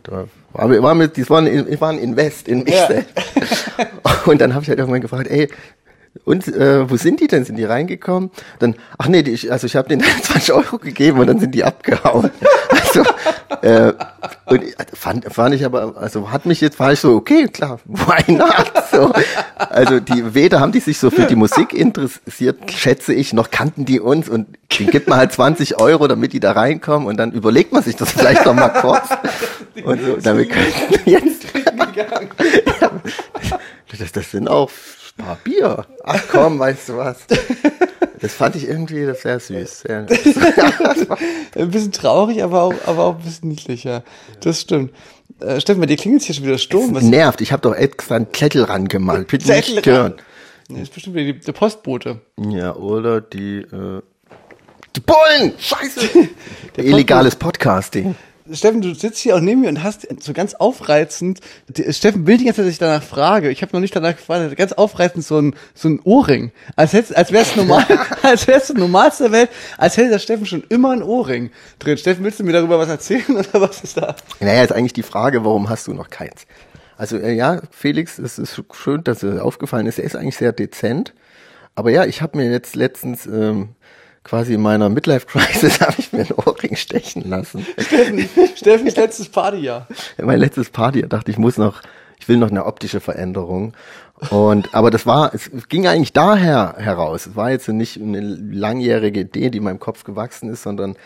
War, 0.52 0.82
war 0.82 0.94
mit, 0.94 1.16
das 1.18 1.30
war 1.30 1.40
ein, 1.40 1.80
war 1.80 1.90
ein 1.90 1.98
Invest 1.98 2.48
in 2.48 2.64
mich 2.64 2.74
Ja. 2.74 2.86
selbst. 2.86 3.12
Und 4.26 4.40
dann 4.40 4.54
habe 4.54 4.62
ich 4.62 4.68
halt 4.68 4.78
irgendwann 4.78 5.00
gefragt, 5.00 5.28
ey, 5.28 5.48
und 6.24 6.46
äh, 6.48 6.88
wo 6.88 6.96
sind 6.96 7.20
die 7.20 7.26
denn? 7.26 7.44
Sind 7.44 7.56
die 7.56 7.64
reingekommen? 7.64 8.30
Dann, 8.58 8.76
ach 8.98 9.08
nee, 9.08 9.22
die, 9.22 9.32
ich, 9.32 9.50
also 9.50 9.66
ich 9.66 9.74
habe 9.76 9.88
denen 9.88 10.02
20 10.22 10.52
Euro 10.52 10.78
gegeben 10.78 11.18
und 11.20 11.26
dann 11.26 11.38
sind 11.40 11.54
die 11.54 11.64
abgehauen. 11.64 12.30
Also, 12.94 13.04
äh, 13.62 13.92
und 14.46 14.64
ich- 14.64 14.74
fand, 14.92 15.24
fand 15.32 15.54
ich 15.54 15.64
aber, 15.64 15.94
also 15.96 16.30
hat 16.30 16.44
mich 16.46 16.60
jetzt, 16.60 16.78
war 16.78 16.92
ich 16.92 17.00
so, 17.00 17.14
okay, 17.14 17.46
klar, 17.48 17.78
why 17.86 18.30
not? 18.32 18.70
So, 18.90 19.12
also 19.56 19.98
die, 20.00 20.34
weder 20.34 20.60
haben 20.60 20.72
die 20.72 20.80
sich 20.80 20.98
so 20.98 21.10
für 21.10 21.24
die 21.24 21.36
Musik 21.36 21.72
interessiert, 21.72 22.58
schätze 22.70 23.14
ich, 23.14 23.32
noch 23.32 23.50
kannten 23.50 23.84
die 23.86 23.98
uns 24.00 24.28
und 24.28 24.46
den 24.78 24.88
gibt 24.88 25.08
man 25.08 25.18
halt 25.18 25.32
20 25.32 25.78
Euro, 25.80 26.06
damit 26.08 26.32
die 26.34 26.40
da 26.40 26.52
reinkommen 26.52 27.06
und 27.08 27.16
dann 27.18 27.32
überlegt 27.32 27.72
man 27.72 27.82
sich 27.82 27.96
das 27.96 28.12
vielleicht 28.12 28.44
noch 28.44 28.54
mal 28.54 28.68
kurz. 28.68 29.08
Und 29.84 30.02
so, 30.02 30.16
damit 30.16 30.50
könnten 30.50 31.06
wir 31.06 31.12
jetzt 31.20 31.46
das, 33.98 34.12
das 34.12 34.30
sind 34.30 34.48
auch 34.48 34.70
paar 35.24 35.38
Bier. 35.42 35.86
Ach 36.04 36.22
komm, 36.30 36.58
weißt 36.58 36.90
du 36.90 36.96
was? 36.96 37.18
Das 38.20 38.34
fand 38.34 38.54
ich 38.54 38.68
irgendwie, 38.68 39.04
das 39.04 39.24
wäre 39.24 39.40
süß. 39.40 39.80
Sehr, 39.80 40.06
Ein 41.56 41.70
bisschen 41.70 41.92
traurig, 41.92 42.42
aber 42.42 42.62
auch, 42.62 42.74
aber 42.86 43.04
auch 43.04 43.16
ein 43.18 43.22
bisschen 43.24 43.48
niedlicher. 43.48 44.04
Das 44.40 44.60
stimmt. 44.60 44.92
Äh, 45.40 45.60
Steffen, 45.60 45.80
bei 45.80 45.86
dir 45.86 45.96
klingelt 45.96 46.22
hier 46.22 46.34
schon 46.34 46.44
wieder 46.44 46.58
Sturm. 46.58 46.94
Was 46.94 47.02
nervt. 47.02 47.40
Ich 47.40 47.52
habe 47.52 47.62
doch 47.62 47.74
extra 47.74 48.16
einen 48.16 48.32
Zettel 48.32 48.64
rangemalt. 48.64 49.28
Bitte 49.28 49.48
nicht 49.48 49.66
Zettel 49.66 49.80
stören. 49.80 50.14
Nee, 50.68 50.82
ist 50.82 50.94
bestimmt 50.94 51.16
wieder 51.16 51.32
die, 51.32 51.40
der 51.40 51.52
Postbote. 51.52 52.20
Ja, 52.38 52.74
oder 52.76 53.20
die, 53.20 53.58
äh, 53.58 54.02
die 54.94 55.00
Bullen! 55.00 55.54
Scheiße! 55.58 56.28
Illegales 56.76 57.36
Podcasting. 57.36 58.14
Steffen, 58.50 58.80
du 58.80 58.94
sitzt 58.94 59.18
hier 59.20 59.36
auch 59.36 59.40
neben 59.40 59.60
mir 59.60 59.68
und 59.68 59.82
hast 59.82 60.06
so 60.22 60.32
ganz 60.32 60.54
aufreizend, 60.54 61.40
Steffen 61.90 62.26
will 62.26 62.38
die 62.38 62.44
ganze 62.44 62.56
Zeit, 62.62 62.66
dass 62.66 62.72
ich 62.72 62.78
danach 62.78 63.02
frage. 63.02 63.50
Ich 63.50 63.62
habe 63.62 63.72
noch 63.72 63.80
nicht 63.80 63.94
danach 63.94 64.16
gefragt, 64.16 64.56
ganz 64.56 64.72
aufreizend 64.72 65.24
so 65.24 65.38
ein, 65.40 65.54
so 65.74 65.88
ein 65.88 66.00
Ohrring. 66.04 66.50
Als, 66.76 66.92
hätt's- 66.92 67.12
als 67.12 67.30
wär's 67.32 67.54
normal, 67.56 67.84
als 68.22 68.46
wär's 68.46 68.68
das 68.68 68.76
Normalste 68.76 69.24
der 69.24 69.32
Welt, 69.32 69.50
als 69.78 69.96
hätte 69.96 70.10
der 70.10 70.18
Steffen 70.18 70.46
schon 70.46 70.64
immer 70.68 70.90
ein 70.92 71.02
Ohrring 71.02 71.50
drin. 71.78 71.96
Steffen, 71.98 72.24
willst 72.24 72.40
du 72.40 72.44
mir 72.44 72.52
darüber 72.52 72.78
was 72.78 72.88
erzählen 72.88 73.24
oder 73.30 73.60
was 73.60 73.82
ist 73.82 73.96
da? 73.96 74.16
Naja, 74.40 74.62
ist 74.64 74.72
eigentlich 74.72 74.92
die 74.92 75.02
Frage, 75.02 75.44
warum 75.44 75.68
hast 75.68 75.86
du 75.86 75.92
noch 75.94 76.10
keins? 76.10 76.46
Also 76.96 77.18
äh, 77.18 77.32
ja, 77.32 77.60
Felix, 77.70 78.18
es 78.18 78.38
ist 78.38 78.60
schön, 78.72 79.02
dass 79.04 79.22
er 79.22 79.44
aufgefallen 79.44 79.86
ist. 79.86 79.98
Er 79.98 80.04
ist 80.04 80.14
eigentlich 80.16 80.36
sehr 80.36 80.52
dezent. 80.52 81.14
Aber 81.74 81.90
ja, 81.90 82.04
ich 82.04 82.20
habe 82.22 82.36
mir 82.38 82.50
jetzt 82.50 82.76
letztens 82.76 83.24
ähm, 83.26 83.70
quasi 84.24 84.54
in 84.54 84.62
meiner 84.62 84.88
Midlife-Crisis 84.88 85.80
habe 85.80 85.94
ich 85.98 86.12
mir 86.12 86.20
einen 86.20 86.32
Ohrring 86.32 86.76
stechen 86.76 87.28
lassen. 87.28 87.66
Steffen, 87.78 88.28
Steffens 88.54 88.96
letztes 88.96 89.28
Partyjahr. 89.28 89.86
mein 90.22 90.38
letztes 90.38 90.70
Party, 90.70 91.02
da 91.02 91.08
dachte 91.08 91.30
ich, 91.30 91.38
muss 91.38 91.56
noch, 91.56 91.82
ich 92.18 92.28
will 92.28 92.36
noch 92.36 92.50
eine 92.50 92.66
optische 92.66 93.00
Veränderung. 93.00 93.74
Und, 94.30 94.72
aber 94.72 94.90
das 94.90 95.04
war, 95.04 95.34
es 95.34 95.50
ging 95.68 95.88
eigentlich 95.88 96.12
daher 96.12 96.76
heraus. 96.78 97.26
Es 97.26 97.36
war 97.36 97.50
jetzt 97.50 97.68
nicht 97.68 98.00
eine 98.00 98.20
langjährige 98.20 99.20
Idee, 99.20 99.50
die 99.50 99.58
in 99.58 99.64
meinem 99.64 99.80
Kopf 99.80 100.04
gewachsen 100.04 100.48
ist, 100.48 100.62
sondern 100.62 100.96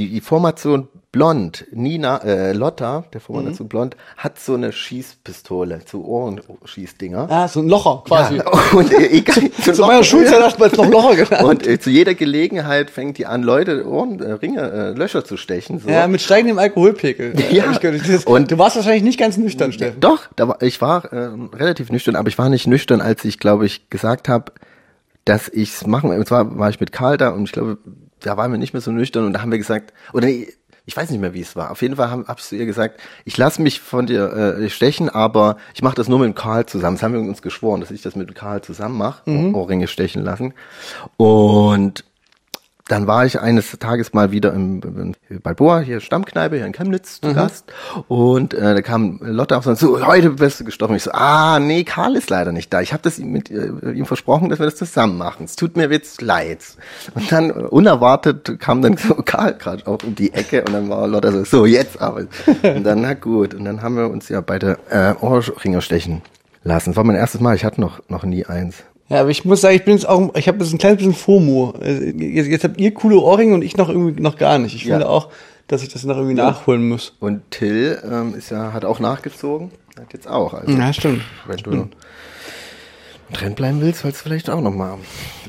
die, 0.00 0.08
die 0.08 0.20
Formation 0.20 0.88
Blond, 1.12 1.66
Nina, 1.72 2.18
äh, 2.18 2.52
Lotta, 2.52 3.04
der 3.12 3.20
Formation 3.20 3.68
Blond, 3.68 3.96
hat 4.16 4.38
so 4.38 4.54
eine 4.54 4.70
Schießpistole, 4.72 5.80
so 5.84 6.02
Ohrenschießdinger. 6.04 7.26
Ah, 7.28 7.48
so 7.48 7.60
ein 7.60 7.68
Locher 7.68 8.02
quasi. 8.06 8.36
Ja, 8.36 8.44
und 8.76 8.92
äh, 8.92 9.08
egal, 9.08 9.50
so 9.64 9.72
Zu 9.72 9.82
meiner 9.86 10.04
Schulzeit 10.04 10.40
hat 10.40 10.58
man 10.58 10.70
es 10.70 10.76
noch 10.78 10.88
Locher 10.88 11.16
genannt. 11.16 11.42
Und 11.44 11.66
äh, 11.66 11.80
zu 11.80 11.90
jeder 11.90 12.14
Gelegenheit 12.14 12.90
fängt 12.90 13.18
die 13.18 13.26
an, 13.26 13.42
Leute 13.42 13.86
Ohren, 13.88 14.20
äh, 14.20 14.32
Ringe, 14.32 14.60
äh, 14.60 14.90
Löcher 14.96 15.24
zu 15.24 15.36
stechen. 15.36 15.80
So. 15.80 15.88
Ja, 15.90 16.06
mit 16.06 16.20
steigendem 16.20 16.58
Alkoholpegel. 16.58 17.34
Ja. 17.50 17.72
Das- 17.78 18.24
Und- 18.24 18.50
du 18.52 18.58
warst 18.58 18.76
wahrscheinlich 18.76 19.02
nicht 19.02 19.18
ganz 19.18 19.36
nüchtern, 19.36 19.72
Steffen. 19.72 20.00
Doch, 20.00 20.28
da 20.36 20.46
war, 20.48 20.62
ich 20.62 20.80
war 20.80 21.12
äh, 21.12 21.30
relativ 21.54 21.90
nüchtern, 21.90 22.14
aber 22.16 22.28
ich 22.28 22.38
war 22.38 22.48
nicht 22.48 22.66
nüchtern, 22.68 23.00
als 23.00 23.24
ich, 23.24 23.38
glaube 23.38 23.66
ich, 23.66 23.90
gesagt 23.90 24.28
habe, 24.28 24.52
dass 25.24 25.48
ich's 25.48 25.86
machen. 25.86 26.10
Und 26.10 26.26
zwar 26.26 26.56
war 26.58 26.70
ich 26.70 26.78
mit 26.80 26.92
Karl 26.92 27.16
da 27.16 27.30
und 27.30 27.44
ich 27.44 27.52
glaube, 27.52 27.78
da 28.20 28.36
waren 28.36 28.50
wir 28.50 28.58
nicht 28.58 28.72
mehr 28.72 28.80
so 28.80 28.92
nüchtern 28.92 29.26
und 29.26 29.32
da 29.32 29.42
haben 29.42 29.50
wir 29.50 29.58
gesagt, 29.58 29.92
oder 30.12 30.26
nee, 30.26 30.48
ich 30.86 30.96
weiß 30.96 31.10
nicht 31.10 31.20
mehr, 31.20 31.34
wie 31.34 31.40
es 31.40 31.54
war. 31.56 31.70
Auf 31.70 31.82
jeden 31.82 31.96
Fall 31.96 32.10
hab 32.10 32.38
ich 32.38 32.44
zu 32.44 32.56
ihr 32.56 32.66
gesagt, 32.66 33.00
ich 33.24 33.36
lasse 33.36 33.62
mich 33.62 33.80
von 33.80 34.06
dir 34.06 34.32
äh, 34.32 34.70
stechen, 34.70 35.08
aber 35.08 35.56
ich 35.74 35.82
mache 35.82 35.94
das 35.94 36.08
nur 36.08 36.18
mit 36.18 36.26
dem 36.26 36.34
Karl 36.34 36.66
zusammen. 36.66 36.96
Das 36.96 37.02
haben 37.02 37.12
wir 37.12 37.20
uns 37.20 37.42
geschworen, 37.42 37.80
dass 37.80 37.90
ich 37.90 38.02
das 38.02 38.16
mit 38.16 38.34
Karl 38.34 38.62
zusammen 38.62 38.98
mache, 38.98 39.22
Ohrringe 39.54 39.86
stechen 39.86 40.24
lassen. 40.24 40.54
Und 41.16 42.04
dann 42.90 43.06
war 43.06 43.24
ich 43.24 43.40
eines 43.40 43.78
Tages 43.78 44.12
mal 44.12 44.32
wieder 44.32 44.52
im, 44.52 45.14
im 45.28 45.40
Balboa, 45.40 45.78
hier 45.78 46.00
Stammkneipe, 46.00 46.56
hier 46.56 46.66
in 46.66 46.72
Chemnitz 46.72 47.20
zu 47.20 47.32
Gast. 47.34 47.72
Und 48.08 48.52
äh, 48.52 48.74
da 48.74 48.82
kam 48.82 49.20
Lotte 49.22 49.56
auf 49.56 49.66
und 49.66 49.78
so, 49.78 50.04
heute 50.04 50.30
bist 50.30 50.58
du 50.58 50.64
gestochen. 50.64 50.96
Ich 50.96 51.04
so, 51.04 51.12
ah, 51.12 51.60
nee, 51.60 51.84
Karl 51.84 52.16
ist 52.16 52.30
leider 52.30 52.50
nicht 52.50 52.72
da. 52.72 52.80
Ich 52.80 52.92
habe 52.92 53.02
das 53.02 53.20
ihm, 53.20 53.30
mit 53.30 53.48
äh, 53.50 53.92
ihm 53.92 54.06
versprochen, 54.06 54.48
dass 54.48 54.58
wir 54.58 54.66
das 54.66 54.74
zusammen 54.74 55.18
machen. 55.18 55.44
Es 55.44 55.54
tut 55.54 55.76
mir 55.76 55.90
jetzt 55.90 56.20
leid. 56.20 56.58
Und 57.14 57.30
dann 57.30 57.50
äh, 57.50 57.52
unerwartet 57.52 58.58
kam 58.58 58.82
dann 58.82 58.96
so 58.96 59.14
Karl 59.24 59.54
gerade 59.54 59.86
auch 59.86 60.02
um 60.02 60.16
die 60.16 60.32
Ecke 60.32 60.64
und 60.64 60.72
dann 60.72 60.88
war 60.88 61.06
Lotte 61.06 61.30
so, 61.30 61.44
so, 61.44 61.66
jetzt 61.66 62.00
aber. 62.00 62.26
Und 62.62 62.84
dann, 62.84 63.02
na 63.02 63.14
gut. 63.14 63.54
Und 63.54 63.66
dann 63.66 63.82
haben 63.82 63.96
wir 63.96 64.10
uns 64.10 64.28
ja 64.28 64.40
beide 64.40 64.78
äh, 64.90 65.14
Ohrringe 65.20 65.80
stechen 65.80 66.22
lassen. 66.64 66.90
Das 66.90 66.96
war 66.96 67.04
mein 67.04 67.16
erstes 67.16 67.40
Mal. 67.40 67.54
Ich 67.54 67.64
hatte 67.64 67.80
noch, 67.80 68.00
noch 68.08 68.24
nie 68.24 68.46
eins. 68.46 68.82
Ja, 69.10 69.20
aber 69.20 69.28
ich 69.30 69.44
muss 69.44 69.60
sagen, 69.60 69.74
ich 69.76 69.84
bin 69.84 69.94
jetzt 69.94 70.08
auch, 70.08 70.34
ich 70.36 70.48
habe 70.48 70.62
jetzt 70.64 70.72
ein 70.72 70.78
kleines 70.78 70.98
bisschen 70.98 71.14
FOMO. 71.14 71.74
Äh, 71.82 72.10
Jetzt, 72.12 72.48
jetzt 72.48 72.64
habt 72.64 72.80
ihr 72.80 72.94
coole 72.94 73.18
Ohrringe 73.18 73.52
und 73.54 73.62
ich 73.62 73.76
noch 73.76 73.88
irgendwie 73.88 74.20
noch 74.22 74.36
gar 74.38 74.58
nicht. 74.58 74.74
Ich 74.74 74.84
Ja. 74.84 74.94
finde 74.94 75.10
auch, 75.10 75.28
dass 75.66 75.82
ich 75.82 75.88
das 75.88 76.04
noch 76.04 76.16
irgendwie 76.16 76.36
nachholen 76.36 76.88
muss. 76.88 77.14
Und 77.20 77.42
Till 77.50 78.00
ähm, 78.10 78.34
ist 78.34 78.50
ja, 78.50 78.72
hat 78.72 78.84
auch 78.84 79.00
nachgezogen. 79.00 79.72
Hat 79.98 80.12
jetzt 80.12 80.28
auch. 80.28 80.54
Also, 80.54 80.72
Ja, 80.72 80.92
stimmt. 80.92 81.22
Wenn 81.46 81.56
du 81.58 81.88
drin 83.32 83.54
bleiben 83.54 83.80
willst, 83.80 84.00
sollst 84.00 84.20
du 84.20 84.22
vielleicht 84.24 84.50
auch 84.50 84.60
noch 84.60 84.72
mal. 84.72 84.98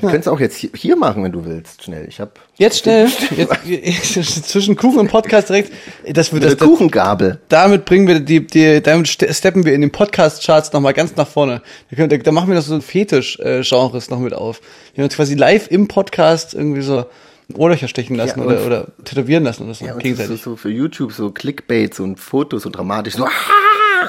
Du 0.00 0.06
könntest 0.08 0.28
auch 0.28 0.40
jetzt 0.40 0.56
hier, 0.56 0.96
machen, 0.96 1.22
wenn 1.24 1.32
du 1.32 1.44
willst, 1.44 1.82
schnell. 1.84 2.06
Ich 2.08 2.20
habe 2.20 2.32
Jetzt 2.56 2.78
schnell, 2.80 3.08
jetzt, 3.64 4.48
zwischen 4.48 4.76
Kuchen 4.76 4.98
und 5.00 5.08
Podcast 5.10 5.48
direkt, 5.48 5.72
das 6.08 6.32
wird 6.32 6.44
das, 6.44 6.56
das, 6.56 6.68
Kuchengabel. 6.68 7.40
damit 7.48 7.84
bringen 7.84 8.06
wir 8.06 8.20
die, 8.20 8.46
die 8.46 8.80
damit 8.82 9.08
ste- 9.08 9.32
steppen 9.34 9.64
wir 9.64 9.74
in 9.74 9.80
den 9.80 9.90
Podcast-Charts 9.90 10.72
nochmal 10.72 10.92
ganz 10.92 11.16
nach 11.16 11.26
vorne. 11.28 11.62
Da, 11.90 11.96
können, 11.96 12.08
da, 12.08 12.16
da 12.18 12.30
machen 12.32 12.48
wir 12.48 12.54
noch 12.54 12.62
so 12.62 12.74
ein 12.74 12.82
Fetisch-Genres 12.82 14.10
noch 14.10 14.18
mit 14.20 14.34
auf. 14.34 14.60
Wir 14.94 15.02
haben 15.02 15.08
uns 15.08 15.16
quasi 15.16 15.34
live 15.34 15.68
im 15.70 15.88
Podcast 15.88 16.54
irgendwie 16.54 16.82
so 16.82 17.06
Ohrlöcher 17.54 17.88
stechen 17.88 18.16
lassen 18.16 18.40
Ja, 18.40 18.46
oder, 18.46 18.60
und- 18.60 18.66
oder 18.66 18.86
tätowieren 19.04 19.44
lassen 19.44 19.64
oder 19.64 19.74
so, 19.74 19.84
Ja, 19.84 19.92
und 19.92 19.98
so, 19.98 20.02
gegenseitig. 20.04 20.40
so 20.42 20.56
für 20.56 20.70
YouTube 20.70 21.12
so 21.12 21.30
Clickbaits 21.30 22.00
und 22.00 22.20
Fotos 22.20 22.62
so 22.62 22.70
dramatisch. 22.70 23.14
So, 23.14 23.26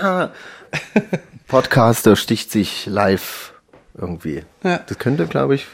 Podcaster 1.47 2.15
sticht 2.15 2.51
sich 2.51 2.85
live 2.87 3.52
irgendwie. 3.97 4.43
Ja. 4.63 4.79
Das 4.87 4.97
könnte, 4.97 5.27
glaube 5.27 5.55
ich. 5.55 5.67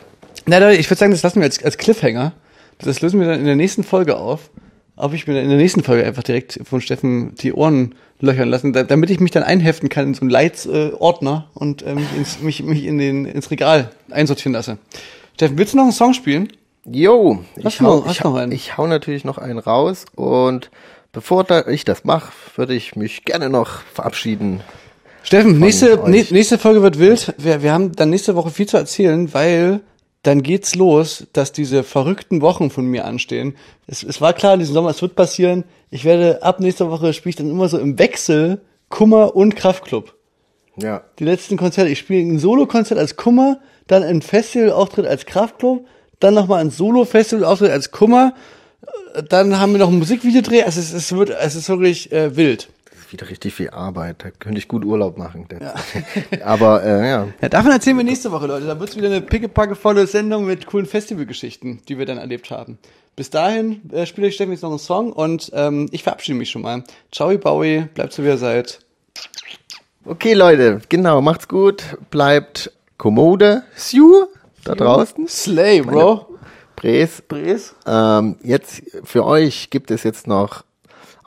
Na, 0.46 0.72
ich 0.72 0.90
würde 0.90 1.00
sagen, 1.00 1.12
das 1.12 1.24
lassen 1.24 1.40
wir 1.40 1.46
als, 1.46 1.64
als 1.64 1.78
Cliffhanger. 1.78 2.34
Das 2.80 3.02
lösen 3.02 3.20
wir 3.20 3.28
dann 3.28 3.40
in 3.40 3.46
der 3.46 3.56
nächsten 3.56 3.84
Folge 3.84 4.18
auf. 4.18 4.50
Ob 4.96 5.14
ich 5.14 5.28
mir 5.28 5.34
dann 5.36 5.44
in 5.44 5.50
der 5.50 5.58
nächsten 5.58 5.84
Folge 5.84 6.06
einfach 6.06 6.24
direkt 6.24 6.60
von 6.66 6.82
Steffen 6.82 7.34
die 7.36 7.54
Ohren 7.54 7.96
löchern 8.20 8.50
lassen, 8.50 8.74
da, 8.74 8.84
damit 8.84 9.10
ich 9.10 9.20
mich 9.22 9.32
dann 9.32 9.44
einheften 9.44 9.88
kann 9.88 10.08
in 10.08 10.14
so 10.14 10.22
einen 10.22 10.30
Leitsordner 10.30 11.50
und 11.54 11.86
ähm, 11.86 12.06
ins, 12.18 12.42
mich, 12.42 12.64
mich 12.64 12.84
in 12.86 12.98
den, 12.98 13.26
ins 13.26 13.50
Regal 13.52 13.92
einsortieren 14.12 14.54
lasse. 14.54 14.78
Steffen, 15.36 15.58
willst 15.58 15.74
du 15.74 15.78
noch 15.78 15.84
einen 15.86 15.94
Song 15.94 16.14
spielen? 16.14 16.50
Jo, 16.86 17.44
Hast 17.64 17.76
ich 17.76 17.82
hau, 17.82 18.00
noch- 18.02 18.12
ich, 18.12 18.24
hau, 18.24 18.38
ich 18.48 18.78
hau 18.78 18.88
natürlich 18.88 19.24
noch 19.24 19.38
einen 19.38 19.60
raus 19.60 20.06
und 20.16 20.70
bevor 21.14 21.44
da 21.46 21.66
ich 21.68 21.86
das 21.86 22.04
mache, 22.04 22.32
würde 22.58 22.74
ich 22.74 22.96
mich 22.98 23.24
gerne 23.24 23.50
noch 23.50 23.82
verabschieden. 23.94 24.62
Steffen, 25.30 25.60
nächste, 25.60 26.02
euch. 26.02 26.32
nächste 26.32 26.58
Folge 26.58 26.82
wird 26.82 26.98
wild. 26.98 27.36
Wir, 27.38 27.62
wir 27.62 27.72
haben 27.72 27.92
dann 27.92 28.10
nächste 28.10 28.36
Woche 28.36 28.50
viel 28.50 28.68
zu 28.68 28.78
erzählen, 28.78 29.32
weil 29.32 29.82
dann 30.24 30.42
geht's 30.42 30.74
los, 30.74 31.28
dass 31.34 31.52
diese 31.52 31.84
verrückten 31.84 32.42
Wochen 32.42 32.72
von 32.72 32.88
mir 32.88 33.06
anstehen. 33.06 33.56
Es, 33.86 34.02
es 34.02 34.22
war 34.22 34.34
klar, 34.34 34.58
diesen 34.58 34.74
Sommer, 34.74 34.90
es 34.90 35.04
wird 35.04 35.16
passieren. 35.16 35.66
Ich 35.92 36.04
werde 36.04 36.42
ab 36.42 36.60
nächster 36.60 36.90
Woche 36.90 37.14
spiele 37.14 37.30
ich 37.30 37.36
dann 37.36 37.52
immer 37.52 37.70
so 37.70 37.78
im 37.78 38.00
Wechsel 38.00 38.62
Kummer 38.90 39.36
und 39.36 39.56
Kraftclub. 39.56 40.16
Ja. 40.78 41.04
Die 41.20 41.26
letzten 41.26 41.58
Konzerte. 41.58 41.92
Ich 41.92 42.00
spiele 42.00 42.28
ein 42.28 42.40
Solo-Konzert 42.40 42.98
als 42.98 43.16
Kummer, 43.16 43.60
dann 43.86 44.02
ein 44.02 44.24
Festivalauftritt 44.24 45.06
als 45.06 45.28
Kraftclub, 45.28 45.86
dann 46.20 46.34
nochmal 46.34 46.62
ein 46.62 46.72
Solo-Festivalauftritt 46.72 47.70
als 47.70 47.92
Kummer. 47.92 48.34
Dann 49.30 49.60
haben 49.60 49.74
wir 49.74 49.80
noch 49.80 49.90
ein 49.90 50.00
Musikvideodreh. 50.00 50.64
Also 50.64 50.80
es, 50.80 50.92
es 50.92 51.12
wird, 51.12 51.30
es 51.30 51.54
ist 51.54 51.70
wirklich 51.70 52.12
äh, 52.12 52.36
wild. 52.36 52.70
Wieder 53.12 53.30
richtig 53.30 53.54
viel 53.54 53.70
Arbeit. 53.72 54.18
Da 54.20 54.32
könnte 54.32 54.60
ich 54.60 54.68
gut 54.68 54.86
Urlaub 54.86 55.18
machen. 55.18 55.48
Aber 56.44 56.84
äh, 56.84 57.10
ja, 57.10 57.28
Ja, 57.42 57.50
davon 57.50 57.72
erzählen 57.72 57.98
wir 57.98 58.04
nächste 58.04 58.32
Woche, 58.32 58.48
Leute. 58.48 58.68
Da 58.68 58.80
wird's 58.80 58.96
wieder 58.96 59.08
eine 59.08 59.22
pickepackevolle 59.22 60.06
Sendung 60.06 60.46
mit 60.46 60.68
coolen 60.68 60.86
Festivalgeschichten, 60.86 61.82
die 61.88 61.98
wir 61.98 62.06
dann 62.06 62.18
erlebt 62.18 62.52
haben. 62.52 62.78
Bis 63.16 63.30
dahin 63.30 63.82
äh, 63.92 64.06
spiele 64.06 64.28
ich 64.28 64.36
Steffen 64.36 64.54
jetzt 64.54 64.62
noch 64.62 64.70
einen 64.70 64.80
Song 64.80 65.12
und 65.12 65.52
ähm, 65.54 65.90
ich 65.92 66.04
verabschiede 66.04 66.38
mich 66.38 66.50
schon 66.52 66.62
mal. 66.62 66.84
Ciao, 67.12 67.36
Bowie, 67.38 67.88
bleibt 67.94 68.14
so 68.14 68.24
wie 68.24 68.28
ihr 68.28 68.38
seid. 68.38 68.80
Okay, 70.06 70.34
Leute, 70.34 70.82
genau, 70.88 71.22
macht's 71.22 71.48
gut, 71.48 71.84
bleibt 72.12 72.72
kommode, 72.98 73.64
Sue, 73.76 74.30
da 74.64 74.74
draußen, 74.74 75.28
Slay, 75.28 75.82
Bro. 75.82 76.38
Bres. 76.78 77.22
Bres. 77.22 77.76
Ähm, 77.86 78.38
jetzt 78.42 78.84
für 79.04 79.26
euch 79.26 79.70
gibt 79.70 79.92
es 79.92 80.04
jetzt 80.04 80.28
noch 80.28 80.64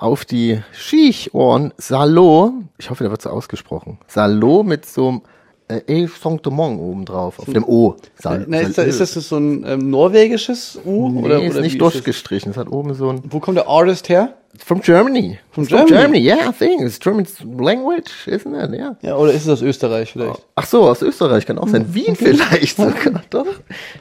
auf 0.03 0.25
die 0.25 0.61
Schichohren 0.73 1.73
Salo, 1.79 2.55
ich 2.77 2.91
hoffe, 2.91 3.05
der 3.05 3.11
wird 3.13 3.23
so 3.23 3.31
ausgesprochen, 3.31 3.99
Salo 4.09 4.65
mit 4.65 4.85
so 4.85 5.09
einem 5.09 5.23
äh, 5.69 6.03
Effondement 6.03 6.81
oben 6.81 7.05
drauf, 7.05 7.39
auf 7.39 7.45
dem 7.45 7.65
O. 7.65 7.95
Sal, 8.21 8.45
Na, 8.49 8.61
ist, 8.61 8.77
das, 8.77 8.87
ist 9.01 9.17
das 9.17 9.29
so 9.29 9.37
ein 9.37 9.65
ähm, 9.65 9.91
norwegisches 9.91 10.81
U? 10.85 11.09
Nee, 11.09 11.23
oder, 11.23 11.43
ist 11.43 11.53
oder 11.53 11.61
nicht 11.63 11.75
wie 11.75 11.79
das? 11.79 11.93
durchgestrichen, 11.93 12.51
es 12.51 12.57
hat 12.57 12.71
oben 12.71 12.95
so 12.95 13.11
ein 13.11 13.23
Wo 13.31 13.39
kommt 13.39 13.57
der 13.57 13.69
Artist 13.69 14.09
her? 14.09 14.35
From 14.59 14.81
Germany. 14.83 15.39
From 15.53 15.65
It's 15.65 15.73
Germany? 15.73 16.19
yeah, 16.19 16.51
I 16.51 16.53
think. 16.53 16.83
It's 16.83 16.99
German 16.99 17.27
language, 17.59 18.27
isn't 18.27 18.55
it? 18.55 18.71
Yeah. 18.79 18.97
Ja, 19.01 19.17
oder 19.17 19.33
ist 19.33 19.45
es 19.45 19.49
aus 19.49 19.63
Österreich 19.63 20.13
vielleicht? 20.13 20.45
Ach 20.57 20.67
so, 20.67 20.83
aus 20.83 21.01
Österreich 21.01 21.47
kann 21.47 21.59
auch 21.59 21.69
sein. 21.69 21.95
Wien 21.95 22.17
vielleicht 22.17 22.77
sogar. 22.77 23.23
Doch. 23.31 23.47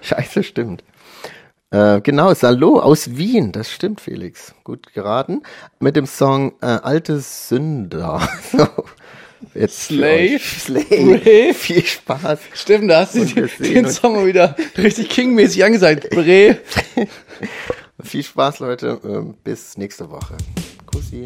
Scheiße, 0.02 0.44
stimmt. 0.44 0.84
Äh, 1.72 2.02
genau, 2.02 2.34
Salo 2.34 2.80
aus 2.80 3.16
Wien. 3.18 3.52
Das 3.54 3.72
stimmt, 3.72 4.02
Felix. 4.02 4.54
Gut 4.64 4.94
geraten. 4.94 5.42
Mit 5.80 5.96
dem 5.96 6.06
Song 6.06 6.54
äh, 6.62 6.66
Alte 6.66 7.20
Sünder. 7.20 8.28
So. 8.52 8.68
Jetzt 9.56 9.92
euch. 9.92 10.44
Slay. 10.44 11.20
Ray. 11.26 11.54
Viel 11.54 11.84
Spaß. 11.84 12.40
Stimmt, 12.54 12.92
da 12.92 13.02
hast 13.02 13.16
du 13.16 13.26
den. 13.26 13.90
Song 13.90 14.14
mal 14.14 14.28
wieder 14.28 14.56
richtig 14.78 15.10
kingmäßig 15.10 15.64
angesagt. 15.64 16.12
Bre. 16.12 16.60
Viel 18.04 18.24
Spaß, 18.24 18.60
Leute. 18.60 19.00
Ähm, 19.04 19.36
bis 19.44 19.78
nächste 19.78 20.12
Woche. 20.12 20.38
Kussi. 20.86 21.26